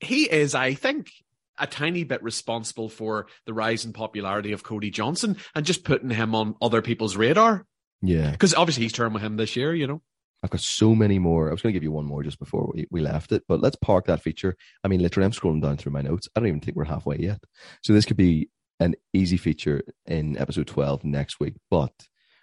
[0.00, 1.10] he is, I think,
[1.58, 6.10] a tiny bit responsible for the rise in popularity of Cody Johnson and just putting
[6.10, 7.66] him on other people's radar.
[8.02, 10.02] yeah, Because obviously he's turned with him this year, you know.
[10.42, 11.48] I've got so many more.
[11.48, 13.60] I was going to give you one more just before we, we left it, but
[13.60, 14.54] let's park that feature.
[14.84, 16.28] I mean, literally, I'm scrolling down through my notes.
[16.36, 17.40] I don't even think we're halfway yet.
[17.82, 21.54] So this could be an easy feature in episode 12 next week.
[21.70, 21.90] But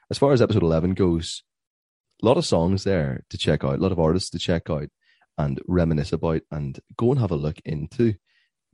[0.09, 1.43] as far as episode 11 goes,
[2.21, 4.87] A lot of songs there to check out, a lot of artists to check out
[5.37, 8.15] and reminisce about and go and have a look into.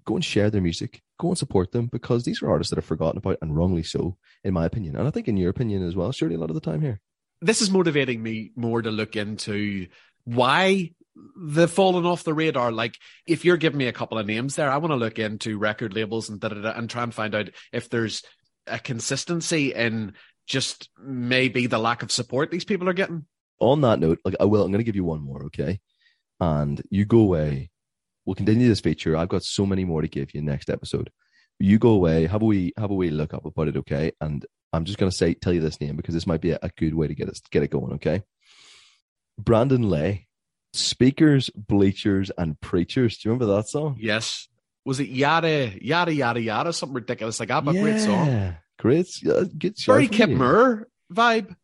[0.10, 1.04] Go and share their music.
[1.20, 4.18] Go and support them because these are artists that are forgotten about and wrongly so,
[4.44, 4.96] in my opinion.
[4.96, 7.00] And I think in your opinion as well, surely a lot of the time here.
[7.44, 9.86] This is motivating me more to look into
[10.24, 10.94] why
[11.40, 12.72] they've fallen off the radar.
[12.72, 12.98] Like,
[13.28, 15.94] if you're giving me a couple of names there, I want to look into record
[15.94, 18.24] labels and da, da, da, and try and find out if there's
[18.66, 20.14] a consistency in
[20.48, 23.28] just maybe the lack of support these people are getting.
[23.60, 25.80] On that note, like I will, I'm going to give you one more, okay?
[26.40, 27.70] And you go away.
[28.30, 29.18] We'll continue this feature.
[29.18, 31.10] I've got so many more to give you next episode.
[31.58, 34.12] You go away, have a wee, have a wee look up about it, okay?
[34.22, 36.60] And I'm just going to say, tell you this name because this might be a,
[36.62, 38.22] a good way to get us get it going, okay?
[39.40, 40.28] Brandon Lay,
[40.74, 43.18] speakers, bleachers, and preachers.
[43.18, 43.98] Do you remember that song?
[44.00, 44.48] Yes.
[44.86, 47.66] Was it yada yada yada yada something ridiculous like that?
[47.66, 48.58] But great song.
[48.78, 49.76] Great, yeah, good.
[49.88, 50.30] Very Kip.
[50.30, 51.56] Moore vibe.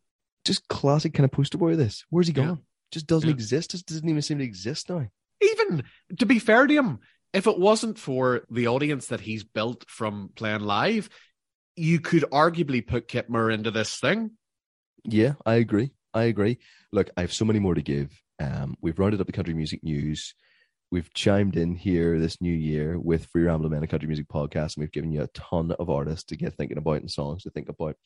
[0.46, 1.76] Just classic kind of poster boy.
[1.76, 2.06] This.
[2.10, 2.46] Where's he Yeah.
[2.46, 2.62] gone?
[2.92, 3.36] Just doesn't Yeah.
[3.36, 3.70] exist.
[3.70, 5.08] Just doesn't even seem to exist now.
[5.42, 5.84] Even
[6.20, 7.00] to be fair to him,
[7.34, 11.10] if it wasn't for the audience that he's built from playing live,
[11.76, 14.32] you could arguably put Kip Moore into this thing.
[15.04, 15.92] Yeah, I agree.
[16.14, 16.60] I agree.
[16.92, 18.12] Look, I have so many more to give.
[18.40, 20.34] Um, we've rounded up the country music news.
[20.92, 24.76] We've chimed in here this new year with Free Rambler Men, a country music podcast,
[24.76, 27.50] and we've given you a ton of artists to get thinking about and songs to
[27.50, 27.98] think about.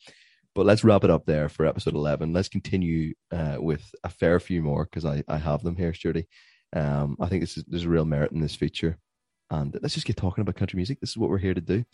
[0.54, 2.32] But let's wrap it up there for episode 11.
[2.32, 6.26] Let's continue uh, with a fair few more because I, I have them here, Sturdy.
[6.74, 8.98] Um, I think is, there's a real merit in this feature.
[9.50, 11.00] And let's just get talking about country music.
[11.00, 11.84] This is what we're here to do.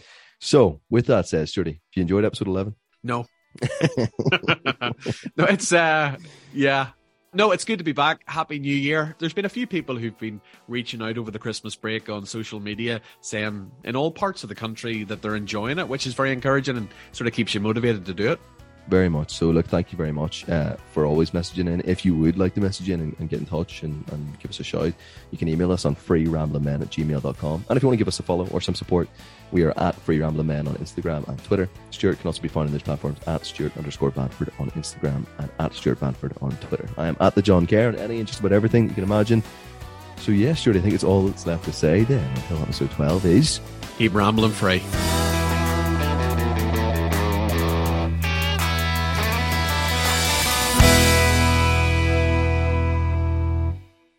[0.41, 3.27] So, with that said, Sturdy, if you enjoyed episode 11, No.
[3.97, 6.17] no, it's uh
[6.53, 6.89] yeah.
[7.33, 8.21] No, it's good to be back.
[8.27, 9.15] Happy New Year.
[9.19, 12.61] There's been a few people who've been reaching out over the Christmas break on social
[12.61, 16.33] media saying in all parts of the country that they're enjoying it, which is very
[16.33, 18.41] encouraging and sort of keeps you motivated to do it.
[18.89, 19.33] Very much.
[19.33, 21.83] So, look, thank you very much uh, for always messaging in.
[21.85, 24.51] If you would like to message in and, and get in touch and, and give
[24.51, 24.93] us a shout,
[25.33, 27.65] you can email us on freeramblinmen at gmail.com.
[27.69, 29.09] And if you want to give us a follow or some support,
[29.51, 31.69] we are at Free Men on Instagram and Twitter.
[31.91, 35.51] Stuart can also be found on those platforms at Stuart underscore Banford on Instagram and
[35.59, 36.89] at Stuart Banford on Twitter.
[36.97, 39.43] I am at the John Kerr on any and just about everything you can imagine.
[40.19, 43.27] So, yeah, Stuart, I think it's all that's left to say then until episode 12
[43.27, 43.61] is.
[43.99, 44.83] Keep rambling free.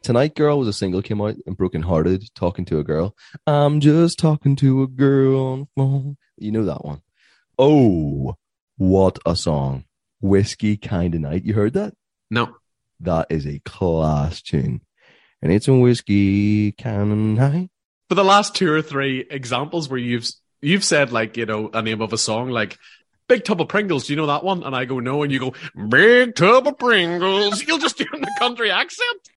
[0.08, 3.14] Tonight Girl was a single came out and Broken Hearted talking to a girl.
[3.46, 6.18] I'm just talking to a girl on the phone.
[6.38, 7.02] You know that one.
[7.60, 8.36] Oh,
[8.78, 9.84] what a song.
[10.22, 11.44] Whiskey kind of night.
[11.44, 11.94] You heard that?
[12.32, 12.56] No.
[13.02, 14.80] That is a class tune.
[15.42, 17.70] And it's a whiskey kind of night.
[18.08, 20.30] For the last two or three examples where you've
[20.62, 22.78] you've said like, you know, a name of a song like
[23.28, 24.64] Big Tub of Pringles, do you know that one?
[24.64, 25.54] And I go, no, and you go,
[25.90, 27.62] Big Tub of Pringles.
[27.68, 29.32] You'll just do it in the country accent.